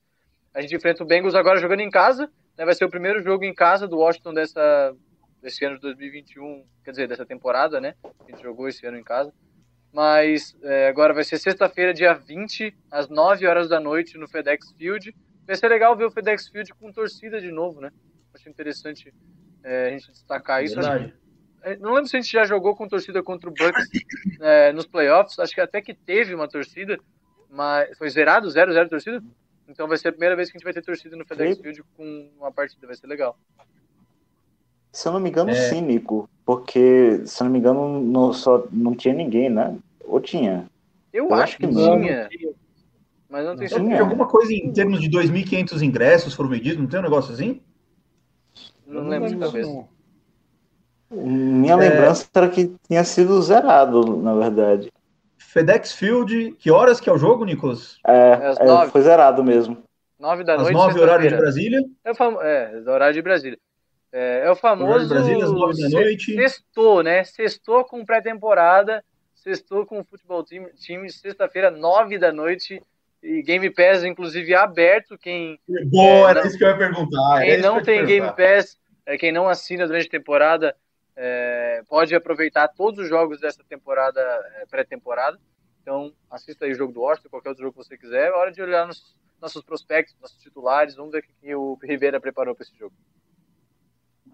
[0.54, 3.44] A gente enfrenta o Bengals agora jogando em casa, né, vai ser o primeiro jogo
[3.44, 4.96] em casa do Washington dessa,
[5.42, 7.96] desse ano de 2021, quer dizer, dessa temporada, né?
[8.04, 9.34] A gente jogou esse ano em casa.
[9.94, 14.72] Mas é, agora vai ser sexta-feira, dia 20, às 9 horas da noite, no FedEx
[14.78, 15.16] Field.
[15.46, 17.92] Vai ser legal ver o FedEx Field com torcida de novo, né?
[18.34, 19.14] Acho interessante
[19.64, 20.76] é, a gente destacar isso.
[20.76, 21.14] Verdade.
[21.64, 23.90] é, Não lembro se a gente já jogou com torcida contra o Bucks
[24.42, 25.40] é, nos playoffs.
[25.40, 27.00] Acho que até que teve uma torcida,
[27.50, 29.24] mas foi zerado, 0-0 torcida.
[29.68, 31.60] Então vai ser a primeira vez que a gente vai ter torcida no FedEx.
[31.60, 33.40] Field com uma partida, vai ser legal.
[34.92, 35.54] Se eu não me engano, É.
[35.54, 39.76] cínico, porque, se eu não me engano, não, só, não tinha ninguém, né?
[40.06, 40.66] Ou tinha?
[41.14, 42.54] Eu, Eu acho acho que que Não, tinha, não
[43.30, 44.02] mas não tenho certeza.
[44.02, 47.62] alguma coisa em termos de 2.500 ingressos foram vendidos, não tem um negócio assim?
[48.86, 49.70] Não Eu lembro de cabeça.
[49.70, 49.88] não.
[51.10, 51.78] Minha É.
[51.78, 54.92] lembrança era que tinha sido zerado, na verdade.
[55.38, 57.98] FedEx Field, que horas que é o jogo, Nicolas?
[58.06, 58.92] É, é, nove.
[58.92, 59.78] foi zerado mesmo.
[60.20, 61.36] 9 da Às noite, 9 horário de.
[61.36, 61.80] Brasília.
[62.04, 63.58] É, é, horário de Brasília.
[64.12, 65.10] É, é o famoso.
[65.10, 66.34] Brasília, às 9 da noite.
[66.36, 67.24] Sextou, né?
[67.24, 69.04] Sextou com pré-temporada,
[69.36, 72.82] sextou com o futebol time, time sexta-feira, 9 da noite.
[73.22, 75.18] E Game Pass, inclusive, aberto.
[75.18, 77.42] Quem, Boa, É, não- isso que eu ia perguntar.
[77.42, 78.28] quem eu não tem Game.
[78.36, 80.76] Pass, é, quem não assina durante a temporada,
[81.16, 84.22] é, pode aproveitar todos os jogos dessa temporada,
[84.62, 85.38] é, pré-temporada.
[85.82, 88.28] Então, assista aí o jogo do Washington, qualquer outro jogo que você quiser.
[88.28, 90.96] É hora de olhar nos nossos prospectos, nossos titulares.
[90.96, 92.94] Vamos ver o que, que o Rivera preparou para esse jogo.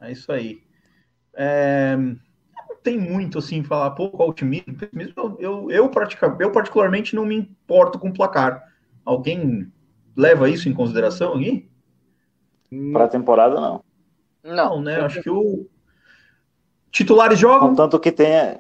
[0.04, 0.62] É isso aí.
[1.36, 4.76] É, Não tem muito assim falar, qual otimismo.
[5.16, 8.62] Eu, eu, eu, pratica- eu particularmente não me importo com o placar.
[9.06, 9.72] Alguém
[10.16, 11.70] leva isso em consideração aqui?
[12.92, 13.84] Pra temporada, não.
[14.44, 15.00] Não, né?
[15.02, 15.68] Acho que o.
[16.92, 17.70] Titulares jogam.
[17.70, 18.60] Contanto que tenha.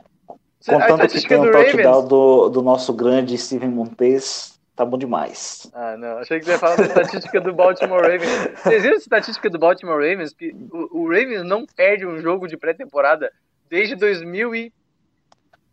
[0.65, 5.69] Contanto que tenha o touchdown do, do nosso grande Steven Montes, tá bom demais.
[5.73, 6.17] Ah, não.
[6.17, 8.29] Achei que você ia falar da estatística do Baltimore Ravens.
[8.63, 10.33] Vocês viram a estatística do Baltimore Ravens?
[10.33, 13.31] Que o, o Ravens não perde um jogo de pré-temporada
[13.69, 14.71] desde 2003.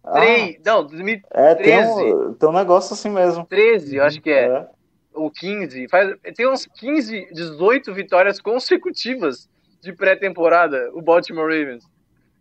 [0.02, 1.28] Ah, não, 2013.
[1.32, 3.44] É, tem um, tem um negócio assim mesmo.
[3.46, 4.46] 13, eu acho que é.
[4.46, 4.68] é.
[5.12, 5.88] Ou 15.
[5.88, 9.48] Faz, tem uns 15, 18 vitórias consecutivas
[9.82, 11.84] de pré-temporada, o Baltimore Ravens.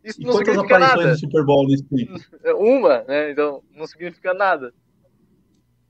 [0.03, 1.15] Isso e não significa nada.
[1.15, 1.85] Super Bowl nesse
[2.55, 3.31] Uma, né?
[3.31, 4.73] Então não significa nada.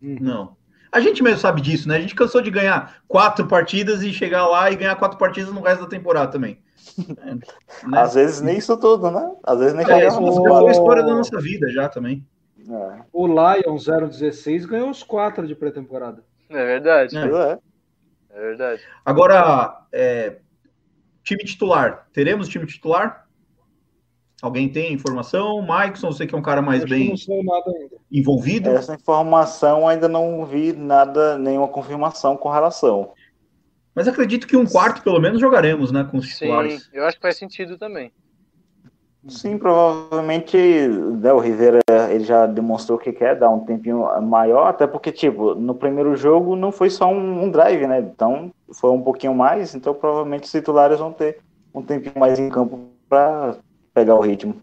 [0.01, 0.57] Não.
[0.91, 1.97] A gente mesmo sabe disso, né?
[1.97, 5.61] A gente cansou de ganhar quatro partidas e chegar lá e ganhar quatro partidas no
[5.61, 6.59] resto da temporada também.
[7.21, 7.41] É, né?
[7.93, 9.31] Às vezes nem isso tudo, né?
[9.43, 12.25] Às vezes nem é, isso foi a história da nossa vida já também.
[12.67, 13.01] É.
[13.13, 13.77] O Lion
[14.07, 16.23] 016 ganhou os quatro de pré-temporada.
[16.49, 17.17] É verdade.
[17.17, 17.59] É, é.
[18.31, 18.81] é verdade.
[19.05, 20.37] Agora, é,
[21.23, 22.07] time titular.
[22.11, 23.27] Teremos time titular?
[24.41, 25.61] Alguém tem informação?
[25.61, 27.13] Maicon, você que é um cara mais bem
[28.11, 28.69] envolvido?
[28.69, 33.11] Essa informação ainda não vi nada, nenhuma confirmação com relação.
[33.93, 36.07] Mas acredito que um quarto, pelo menos, jogaremos, né?
[36.09, 36.83] Com os titulares.
[36.83, 38.11] Sim, eu acho que faz sentido também.
[39.27, 41.79] Sim, provavelmente né, o Rivera
[42.09, 46.55] ele já demonstrou que quer dar um tempinho maior, até porque, tipo, no primeiro jogo
[46.55, 47.99] não foi só um, um drive, né?
[47.99, 51.39] Então foi um pouquinho mais, então provavelmente os titulares vão ter
[51.73, 53.57] um tempinho mais em campo para
[53.99, 54.61] pegar o ritmo.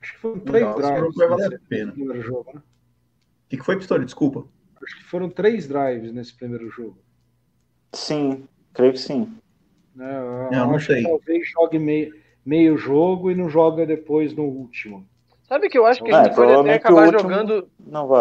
[0.00, 1.14] Acho que foram três drives.
[1.16, 1.92] Vai valer a pena.
[1.92, 2.60] Primeiro jogo, né?
[2.60, 4.04] O que, que foi, Pistori?
[4.04, 4.44] Desculpa.
[4.82, 6.98] Acho que foram três drives nesse primeiro jogo.
[7.92, 9.36] Sim, creio que sim.
[9.98, 11.02] É, eu não sei.
[11.02, 12.14] talvez jogue meio,
[12.44, 15.04] meio jogo e não joga depois no último.
[15.42, 17.68] Sabe que eu acho que a é, gente pode até acabar jogando,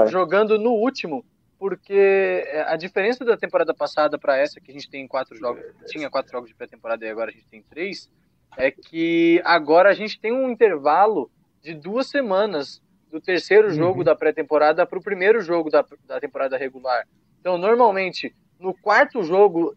[0.07, 1.23] jogando no último,
[1.59, 6.09] porque a diferença da temporada passada para essa, que a gente tem quatro jogos, tinha
[6.09, 8.09] quatro jogos de pré-temporada e agora a gente tem três,
[8.55, 11.29] é que agora a gente tem um intervalo
[11.61, 12.81] de duas semanas
[13.11, 14.05] do terceiro jogo uhum.
[14.05, 17.07] da pré-temporada para o primeiro jogo da, da temporada regular.
[17.39, 19.75] Então, normalmente, no quarto jogo,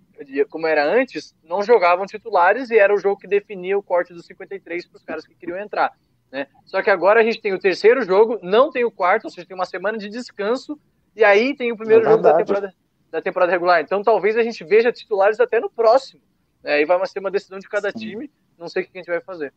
[0.48, 4.26] como era antes, não jogavam titulares e era o jogo que definia o corte dos
[4.26, 5.92] 53 para os caras que queriam entrar.
[6.30, 6.46] Né?
[6.64, 9.46] Só que agora a gente tem o terceiro jogo, não tem o quarto, ou seja,
[9.46, 10.78] tem uma semana de descanso,
[11.14, 12.74] e aí tem o primeiro é jogo da temporada,
[13.10, 13.80] da temporada regular.
[13.80, 16.20] Então talvez a gente veja titulares até no próximo.
[16.62, 16.74] Né?
[16.74, 17.98] Aí vai ser uma decisão de cada Sim.
[17.98, 18.30] time
[18.60, 19.52] não sei o que a gente vai fazer.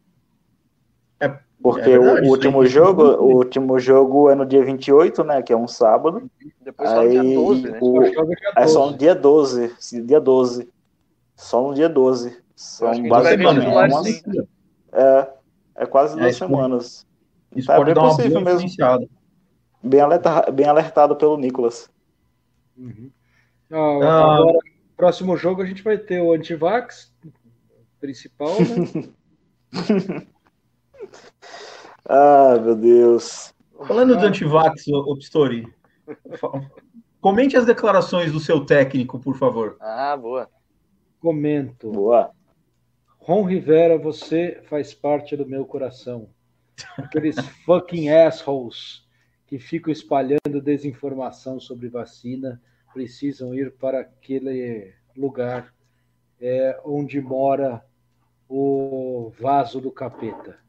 [1.20, 5.41] É, Porque é verdade, o último jogo, o último jogo é no dia 28, né?
[5.41, 6.30] Que é um sábado.
[6.62, 7.80] Depois só no dia 12, né?
[7.82, 8.04] O,
[8.56, 10.04] é só no dia 12.
[10.06, 10.70] Dia 12.
[11.36, 12.41] Só no dia 12.
[12.56, 14.24] São basicamente umas,
[14.93, 15.28] é,
[15.76, 17.06] é quase duas é, semanas.
[17.56, 18.70] Isso tá, pode é bem possível mesmo.
[19.84, 21.89] Bem, alerta, bem alertado pelo Nicolas.
[22.78, 23.12] Uhum.
[23.72, 24.58] Ah, ah, agora,
[24.95, 27.14] próximo jogo a gente vai ter o Antivax
[28.04, 29.10] principal, né?
[32.06, 33.54] ah, meu Deus.
[33.88, 35.66] Falando do antivax, o Pistori,
[37.22, 39.78] comente as declarações do seu técnico, por favor.
[39.80, 40.49] Ah, boa.
[41.22, 41.91] Comento.
[41.91, 42.32] Boa.
[43.20, 46.28] Ron Rivera, você faz parte do meu coração.
[46.97, 49.08] Aqueles fucking assholes
[49.47, 52.62] que ficam espalhando desinformação sobre vacina
[52.93, 55.74] precisam ir para aquele lugar
[56.41, 57.82] é, onde mora
[58.48, 60.60] o vaso do capeta.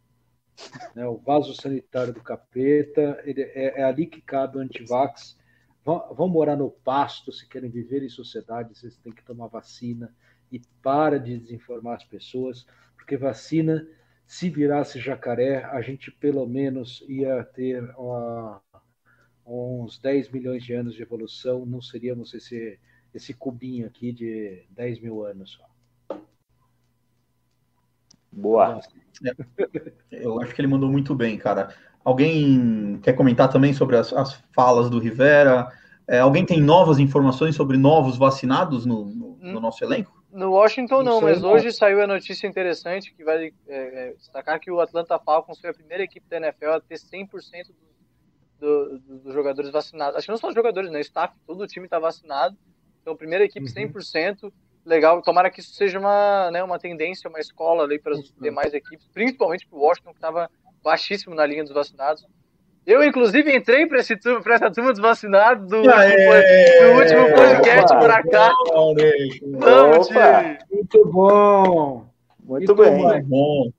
[0.94, 5.36] Né, o vaso sanitário do capeta, ele, é, é ali que cabe o antivax.
[5.84, 10.14] Vão, vão morar no pasto, se querem viver em sociedade, vocês têm que tomar vacina
[10.50, 12.66] e para de desinformar as pessoas,
[12.96, 13.86] porque vacina,
[14.26, 17.82] se virasse jacaré, a gente pelo menos ia ter
[19.44, 22.78] uns 10 milhões de anos de evolução, não seríamos esse,
[23.12, 25.73] esse cubinho aqui de 10 mil anos só.
[28.36, 28.80] Boa.
[30.10, 31.74] Eu acho que ele mandou muito bem, cara.
[32.04, 35.68] Alguém quer comentar também sobre as, as falas do Rivera?
[36.06, 40.22] É, alguém tem novas informações sobre novos vacinados no, no, no nosso elenco?
[40.30, 41.52] No Washington não, não mas não.
[41.52, 45.70] hoje saiu a notícia interessante que vai é, é, destacar que o Atlanta Falcons foi
[45.70, 47.28] a primeira equipe da NFL a ter 100%
[48.60, 50.16] dos do, do jogadores vacinados.
[50.16, 50.98] Acho que não só os jogadores, né?
[50.98, 52.56] O staff, todo o time está vacinado.
[53.00, 54.44] Então, primeira equipe 100%.
[54.44, 54.52] Uhum
[54.84, 55.22] legal.
[55.22, 59.06] Tomara que isso seja uma, né, uma tendência, uma escola ali para as demais equipes,
[59.12, 60.50] principalmente para o Washington, que estava
[60.82, 62.26] baixíssimo na linha dos vacinados.
[62.86, 68.52] Eu, inclusive, entrei para essa turma dos vacinados do, Aê, do último podcast por cá.
[69.58, 70.10] Vamos,
[70.70, 72.06] Muito bom.
[72.44, 72.92] Muito, bem.
[72.92, 73.70] Muito bom.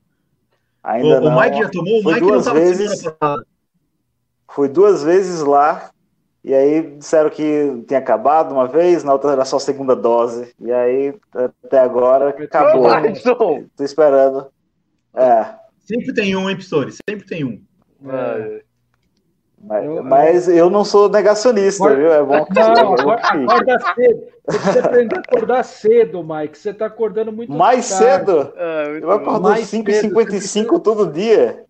[0.82, 1.36] Ainda o, não.
[1.36, 2.00] o Mike já tomou?
[2.00, 3.04] O Mike duas vezes.
[4.48, 5.90] Fui duas vezes lá
[6.46, 10.54] E aí disseram que tinha acabado uma vez, na outra era só segunda dose.
[10.60, 11.12] E aí,
[11.64, 12.82] até agora, acabou.
[12.84, 13.64] Watson!
[13.76, 14.46] Tô esperando.
[15.12, 15.44] É.
[15.80, 16.92] Sempre tem um, hein, Pistori?
[17.08, 17.60] Sempre tem um.
[18.08, 18.62] É.
[19.60, 22.12] Mas Eu- mas eu não sou negacionista, Acorda- viu?
[22.12, 22.80] É bom que Não, é
[23.14, 24.22] acorda, cedo.
[24.46, 26.58] Você precisa aprender a acordar cedo, Mike.
[26.58, 28.04] Você tá acordando muito Mais tarde.
[28.04, 28.52] cedo?
[28.92, 31.64] Muito Eu acordo Mais 5h55 todo dia.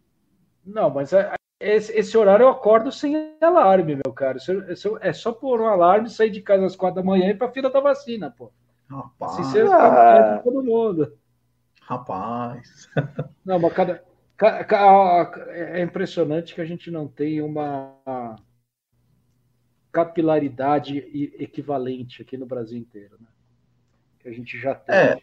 [0.66, 4.36] Não, mas é- esse, esse horário eu acordo sem alarme, meu cara.
[4.38, 7.30] Isso- isso é só pôr um alarme, sair de casa às quatro da manhã e
[7.30, 8.52] ir pra fila da vacina, pô.
[8.88, 10.40] Rapaz, Assim você Ah.
[10.44, 11.16] todo mundo.
[11.82, 12.88] rapaz.
[13.44, 14.02] Não, mas cada,
[14.36, 17.94] ca- ca- é impressionante que a gente não tem uma
[19.92, 20.98] capilaridade
[21.38, 23.26] equivalente aqui no Brasil inteiro, né?
[24.20, 24.94] Que a gente já tem.
[24.94, 25.18] É.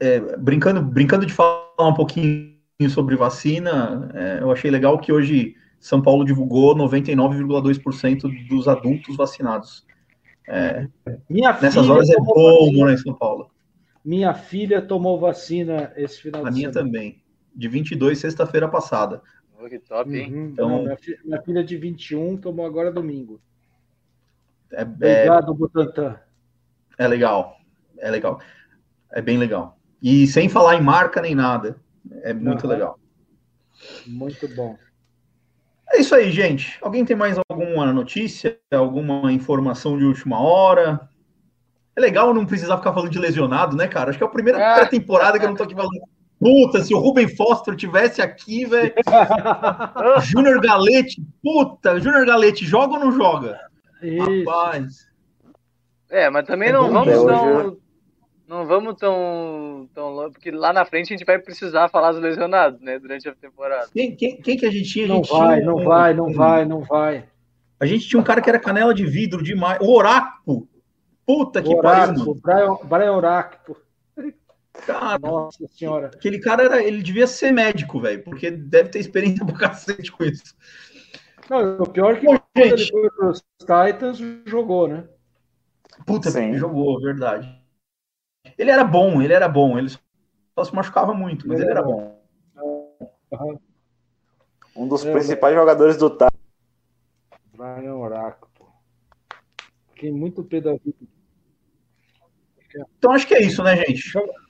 [0.00, 2.56] É, brincando, brincando de falar um pouquinho
[2.88, 9.86] sobre vacina, é, eu achei legal que hoje São Paulo divulgou 99,2% dos adultos vacinados.
[11.28, 13.50] Minha Nessas filha horas é tomou bom vacina- morar em São Paulo.
[14.04, 16.86] Minha filha tomou vacina esse final A de minha semana.
[16.90, 17.22] também.
[17.54, 19.22] De 22, sexta-feira passada.
[19.60, 20.32] Oh, que top, hein?
[20.34, 20.44] Uhum.
[20.46, 23.40] Então- Não, minha, fi- minha filha de 21 tomou agora domingo.
[24.72, 26.16] É, é, Obrigado, Butantan.
[26.98, 27.56] é legal.
[27.98, 28.40] É legal.
[29.12, 29.78] É bem legal.
[30.02, 31.76] E sem falar em marca nem nada.
[32.22, 32.72] É muito Aham.
[32.74, 32.98] legal.
[34.06, 34.76] Muito bom.
[35.90, 36.78] É isso aí, gente.
[36.80, 41.08] Alguém tem mais alguma notícia, alguma informação de última hora?
[41.94, 44.08] É legal não precisar ficar falando de lesionado, né, cara?
[44.10, 44.74] Acho que é a primeira Ah.
[44.76, 46.00] pré-temporada que eu não tô aqui falando.
[46.40, 48.92] Puta, se o Ruben Foster tivesse aqui, velho.
[50.24, 53.60] Júnior Galete, puta, Júnior Galete, joga ou não joga?
[54.02, 54.44] Isso.
[54.48, 55.06] Rapaz.
[56.10, 57.26] É, mas também É não bom, vamos
[57.66, 57.76] né?
[58.52, 62.20] Não vamos tão, tão longe, porque lá na frente a gente vai precisar falar dos
[62.20, 62.98] lesionados, né?
[62.98, 63.88] Durante a temporada.
[63.90, 65.06] Quem, quem, quem que a gente tinha?
[65.06, 67.24] A Não gente vai, tinha não vai, não vai, não vai.
[67.80, 69.78] A gente tinha um cara que era canela de vidro demais.
[69.80, 70.68] O Oráculo.
[71.24, 72.34] Puta que pariu, mano.
[72.42, 73.78] Brian, Brian Oráculo.
[74.86, 76.08] Cara, Nossa senhora.
[76.08, 80.24] aquele cara era, ele devia ser médico, velho, porque deve ter experiência pra cacete com
[80.24, 80.54] isso.
[81.48, 82.90] Não, o pior é que ele gente.
[82.90, 85.04] foi os Titans, jogou, né?
[86.06, 86.54] Puta, Sim.
[86.58, 87.61] jogou, verdade.
[88.58, 89.78] Ele era bom, ele era bom.
[89.78, 92.20] Ele só se machucava muito, mas Ele ele era bom.
[94.76, 96.32] Um dos Eu- principais jogadores do TAP.
[97.54, 98.50] Brian Oráculo.
[99.94, 100.96] Fiquei muito pé da vida.
[102.98, 104.02] Então acho que é isso, né, gente?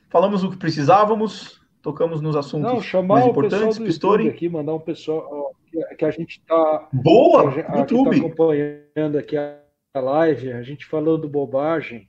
[0.09, 3.79] Falamos o que precisávamos, tocamos nos assuntos Não, chamar mais o pessoal importantes.
[3.79, 4.29] do Pistori.
[4.29, 7.49] Aqui, mandar um pessoal ó, que, que a gente está Boa!
[7.49, 8.11] a gente- YouTube.
[8.11, 9.59] que tá acompanhando aqui a
[9.95, 12.09] a live, a gente falando bobagem.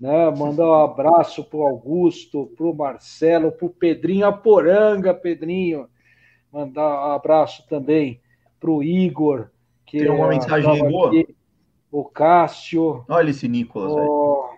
[0.00, 0.30] Né?
[0.30, 5.88] Mandar um abraço pro Augusto, pro Marcelo, pro Pedrinho Aporanga, Pedrinho.
[6.52, 8.20] Mandar um abraço também
[8.58, 9.48] pro Igor,
[9.86, 11.08] que Tem alguma eh, mensagem aí boa?
[11.08, 11.36] aqui,
[11.92, 14.48] o Cássio, Olha esse Nicolas, o,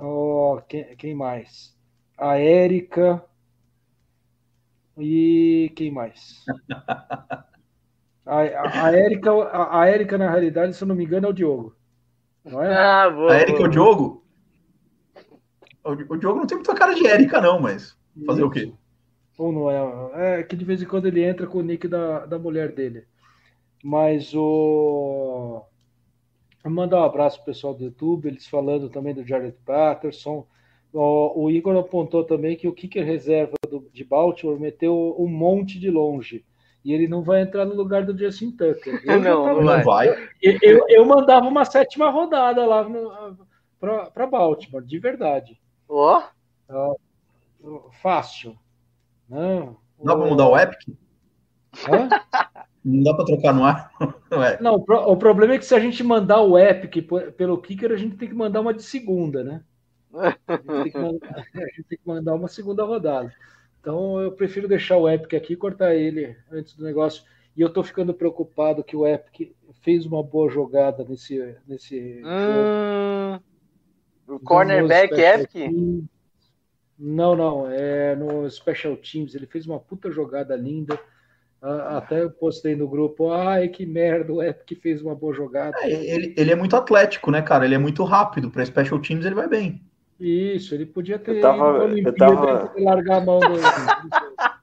[0.00, 1.76] o- quem, quem mais?
[2.18, 3.24] A Érica
[4.98, 6.44] e quem mais?
[8.26, 11.30] A, a, a Érica, a, a Érica, na realidade, se eu não me engano, é
[11.30, 11.74] o Diogo.
[12.44, 12.74] Não é?
[12.74, 13.32] Ah, boa.
[13.32, 14.19] A Erika é o Diogo?
[15.84, 18.72] O, o Diogo não tem muita cara de Erika, não, mas fazer o quê?
[19.38, 20.40] Ou não é?
[20.40, 23.04] É que de vez em quando ele entra com o nick da, da mulher dele.
[23.82, 25.62] Mas o.
[26.64, 30.46] Mandar um abraço pro pessoal do YouTube, eles falando também do Jared Patterson.
[30.92, 35.78] O, o Igor apontou também que o kicker reserva do- de Baltimore meteu um monte
[35.78, 36.44] de longe.
[36.84, 39.00] E ele não vai entrar no lugar do Justin Tucker.
[39.06, 40.08] Eu, Não, não Não vai.
[40.42, 42.86] eu, eu- eu mandava uma sétima rodada lá
[44.14, 45.59] para Baltimore, de verdade.
[45.90, 46.22] Ó,
[48.00, 48.56] Fácil.
[49.28, 50.96] Não, Dá pra mudar o Epic?
[51.88, 52.08] Hã?
[52.84, 53.90] Não dá pra trocar no ar?
[54.30, 54.60] Não é.
[54.60, 57.06] Não, o pro- o problema é que se a gente mandar o Epic
[57.36, 59.62] pelo Kicker, a gente tem que mandar uma de segunda, né?
[60.14, 63.32] A gente tem que mandar, a gente tem que mandar uma segunda rodada.
[63.80, 67.24] Então eu prefiro deixar o Epic aqui e cortar ele antes do negócio.
[67.56, 69.52] E eu tô ficando preocupado que o Epic
[69.82, 73.44] fez uma boa jogada nesse, nesse jogo.
[74.34, 76.08] O Dos cornerback special Epic.
[76.98, 79.34] Não, não, é no Special Teams.
[79.34, 80.98] Ele fez uma puta jogada linda.
[81.62, 83.30] Ah, Até eu postei no grupo.
[83.32, 85.76] Ai, que merda, o Epic fez uma boa jogada.
[85.80, 87.64] É, Ele, ele é muito atlético, né, cara?
[87.64, 88.50] Ele é muito rápido.
[88.50, 89.80] Pra Special Teams ele vai bem.
[90.18, 93.46] Isso, ele podia ter Eu tava- eu Olimpíada tava- e largar a mão do.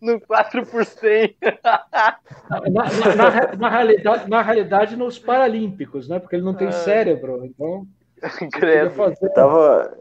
[0.00, 1.34] No 4 por 100.
[1.42, 6.18] Na, na- na na realidade, na realidade, nos Paralímpicos, né?
[6.20, 6.72] Porque ele não tem Ah.
[6.72, 7.44] cérebro.
[7.44, 7.86] Então,
[8.52, 9.14] Credo.
[9.20, 9.98] Eu tava,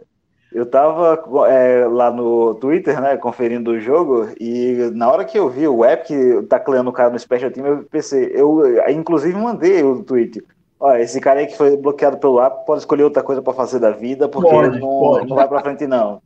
[0.51, 5.49] Eu tava é, lá no Twitter, né, conferindo o jogo, e na hora que eu
[5.49, 6.09] vi o Epic
[6.49, 10.43] tacleando o cara no Special Team, eu pensei, eu inclusive mandei o tweet.
[10.79, 13.79] Olha, esse cara aí que foi bloqueado pelo app pode escolher outra coisa para fazer
[13.79, 15.29] da vida, porque pode, não, pode.
[15.29, 16.21] não vai para frente não.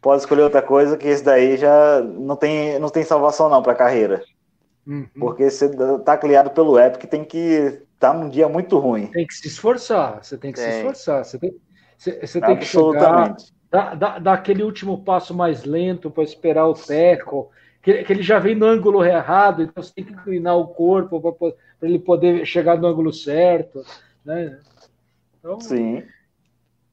[0.00, 3.74] Pode escolher outra coisa, que esse daí já não tem, não tem salvação não para
[3.74, 4.22] carreira.
[4.86, 5.06] Uhum.
[5.18, 5.70] Porque você
[6.04, 9.06] tá criado pelo Epic, tem que tá num dia muito ruim.
[9.06, 11.54] Tem que se esforçar, você tem que se esforçar, você tem,
[11.96, 13.34] você, você tem que chegar,
[13.70, 17.50] dar, dar, dar aquele último passo mais lento para esperar o teco,
[17.82, 21.20] que, que, ele já vem no ângulo errado, então você tem que inclinar o corpo
[21.20, 23.82] para ele poder chegar no ângulo certo,
[24.24, 24.58] né?
[25.38, 26.02] Então, Sim.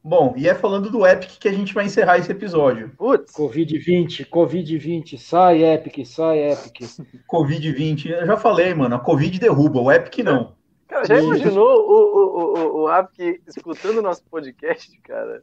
[0.04, 2.92] Bom, e é falando do Epic que a gente vai encerrar esse episódio.
[2.98, 3.34] Putz.
[3.34, 6.82] Covid-20, Covid-20, sai Epic, sai Epic.
[7.30, 10.60] Covid-20, eu já falei, mano, a Covid derruba, o Epic não.
[10.92, 15.42] Cara, já imaginou o, o, o, o Epic escutando o nosso podcast, cara?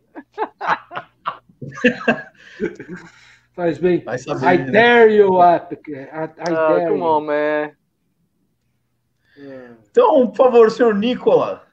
[3.57, 4.05] Faz bem.
[4.05, 4.71] Vai saber, I né?
[4.71, 5.89] dare you, Epic.
[5.89, 7.03] I, I ah, dare come you.
[7.03, 7.71] on, man.
[9.91, 11.67] Então, por favor, senhor Nicola,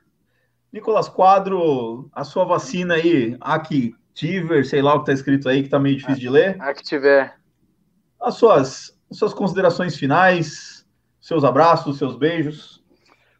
[0.72, 5.68] Nicolas Quadro, a sua vacina aí, Activer, sei lá o que está escrito aí, que
[5.68, 6.56] está meio difícil de ler.
[6.62, 7.36] Activer.
[8.22, 10.88] As suas, as suas considerações finais,
[11.20, 12.85] seus abraços, seus beijos.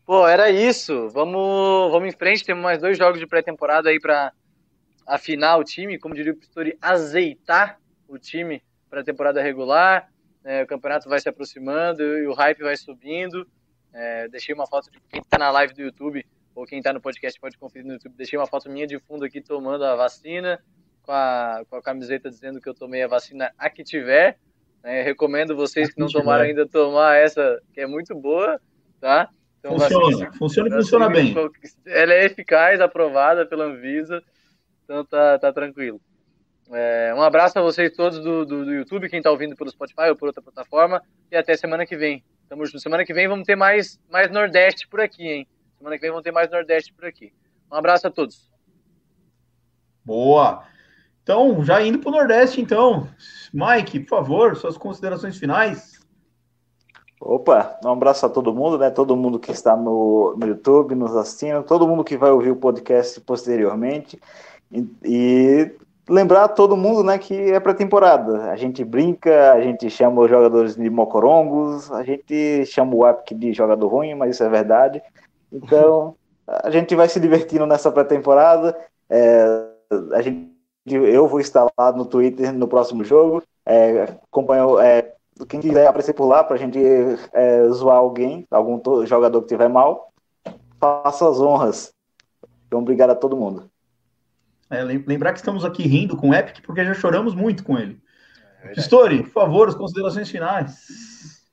[0.06, 1.10] Pô, era isso.
[1.10, 2.46] Vamos, vamos em frente.
[2.46, 4.32] Temos mais dois jogos de pré-temporada aí para
[5.06, 10.10] afinar o time, como diria o Pistori, azeitar o time para a temporada regular.
[10.44, 13.48] É, o campeonato vai se aproximando e o hype vai subindo.
[13.92, 16.24] É, deixei uma foto de quem está na live do YouTube
[16.54, 19.26] ou quem está no podcast pode conferir no YouTube, deixei uma foto minha de fundo
[19.26, 20.64] aqui tomando a vacina,
[21.02, 24.40] com a, com a camiseta dizendo que eu tomei a vacina a que tiver.
[24.82, 25.02] Né?
[25.02, 28.62] Recomendo vocês que não tomaram ainda tomar essa, que é muito boa,
[29.02, 29.30] tá?
[29.66, 31.36] Então, funciona, vacina, funciona e funciona bem.
[31.88, 34.22] Ela é eficaz, aprovada pela Anvisa,
[34.84, 36.00] então tá, tá tranquilo.
[36.72, 40.10] É, um abraço a vocês todos do, do, do YouTube, quem está ouvindo pelo Spotify
[40.10, 41.02] ou por outra plataforma,
[41.32, 42.24] e até semana que vem.
[42.48, 42.80] Tamo junto.
[42.80, 45.48] Semana que vem vamos ter mais, mais Nordeste por aqui, hein?
[45.80, 47.34] Semana que vem vão ter mais Nordeste por aqui.
[47.72, 48.48] Um abraço a todos.
[50.04, 50.64] Boa.
[51.24, 53.10] Então, já indo para o Nordeste, então.
[53.52, 56.05] Mike, por favor, suas considerações finais.
[57.28, 58.92] Opa, um abraço a todo mundo, né?
[58.92, 62.56] Todo mundo que está no, no YouTube, nos assistindo, todo mundo que vai ouvir o
[62.56, 64.22] podcast posteriormente.
[64.72, 65.72] E, e
[66.08, 68.52] lembrar todo mundo, né, que é pré-temporada.
[68.52, 73.36] A gente brinca, a gente chama os jogadores de mocorongos, a gente chama o Epic
[73.40, 75.02] de jogador ruim, mas isso é verdade.
[75.52, 76.16] Então,
[76.48, 78.78] a gente vai se divertindo nessa pré-temporada.
[79.10, 79.66] É,
[80.14, 80.52] a gente,
[80.86, 83.42] eu vou estar lá no Twitter no próximo jogo.
[83.66, 85.15] É, acompanho, é,
[85.48, 86.80] quem quiser aparecer por lá para a gente
[87.34, 90.14] é, zoar alguém, algum jogador que tiver mal,
[90.80, 91.94] faça as honras.
[92.68, 93.70] Então, obrigado a todo mundo.
[94.70, 98.00] É, lembrar que estamos aqui rindo com o Epic porque já choramos muito com ele.
[98.64, 101.44] É Story, por favor, as considerações finais.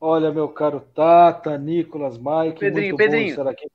[0.00, 2.60] Olha, meu caro Tata, Nicolas, Mike.
[2.60, 3.48] Pedrinho, Pedrinho.
[3.48, 3.66] aqui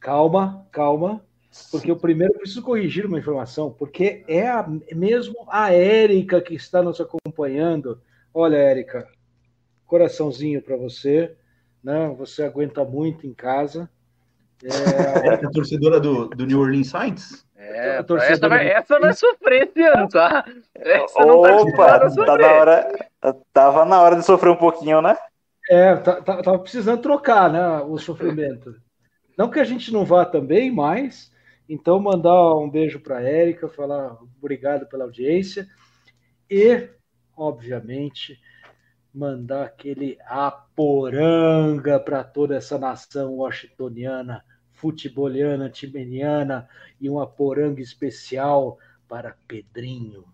[0.00, 1.22] Calma, calma.
[1.70, 4.64] Porque eu primeiro preciso corrigir uma informação, porque é a,
[4.94, 8.00] mesmo a Érica que está nos acompanhando.
[8.32, 9.08] Olha, Érica,
[9.84, 11.34] coraçãozinho para você,
[11.82, 12.14] né?
[12.18, 13.90] Você aguenta muito em casa.
[14.62, 14.68] É,
[15.34, 17.44] é torcedora do, do New Orleans Saints?
[17.56, 20.44] É, essa vai, essa vai sofrer esse ano, tá?
[20.74, 23.08] Essa Opa, tá, tá na hora,
[23.52, 25.16] tava na hora de sofrer um pouquinho, né?
[25.68, 28.74] É, tá, tá, tava precisando trocar, né, o sofrimento.
[29.36, 31.30] Não que a gente não vá também, mas
[31.72, 35.68] então mandar um beijo para Érica, falar obrigado pela audiência
[36.50, 36.88] e,
[37.36, 38.40] obviamente,
[39.14, 44.44] mandar aquele aporanga para toda essa nação washingtoniana
[44.80, 46.68] futeboliana, timeniana
[46.98, 50.24] e uma poranga especial para Pedrinho.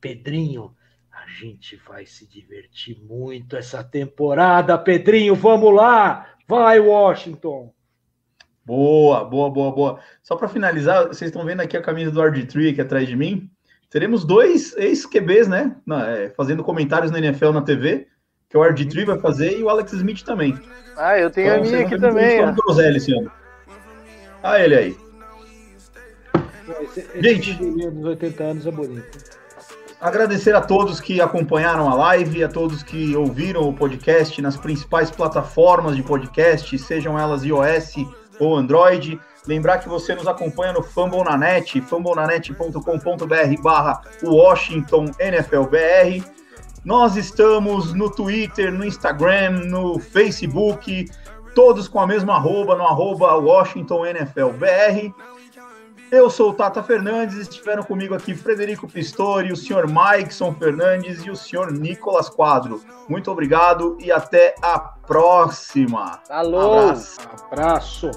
[0.00, 0.74] Pedrinho,
[1.12, 5.34] a gente vai se divertir muito essa temporada, Pedrinho.
[5.34, 6.34] Vamos lá!
[6.48, 7.72] Vai, Washington!
[8.70, 9.98] Boa, boa, boa, boa.
[10.22, 13.50] Só para finalizar, vocês estão vendo aqui a camisa do RG3 aqui atrás de mim.
[13.90, 15.74] Teremos dois ex-QBs, né?
[16.06, 18.06] É, fazendo comentários na NFL na TV,
[18.48, 20.56] que o RG3 vai fazer e o Alex Smith também.
[20.96, 22.40] Ah, eu tenho então, a minha aqui também.
[22.94, 23.32] Esse ano.
[24.40, 24.96] Ah, ele aí.
[26.82, 29.18] Esse, esse Gente, dos 80 anos é bonito.
[30.00, 35.10] Agradecer a todos que acompanharam a live, a todos que ouviram o podcast nas principais
[35.10, 37.96] plataformas de podcast, sejam elas iOS
[38.40, 39.20] ou Android.
[39.46, 46.24] Lembrar que você nos acompanha no Fambonanet, fambonanet.com.br barra Washington NFLBR.
[46.84, 51.10] Nós estamos no Twitter, no Instagram, no Facebook,
[51.54, 55.12] todos com a mesma arroba, no arroba Washington NFL BR.
[56.10, 61.30] Eu sou o Tata Fernandes, estiveram comigo aqui Frederico Pistori, o senhor Maikson Fernandes e
[61.30, 62.82] o senhor Nicolas Quadro.
[63.08, 66.20] Muito obrigado e até a próxima.
[66.26, 66.80] Falou!
[66.80, 67.20] Abraço.
[67.52, 68.10] Abraço.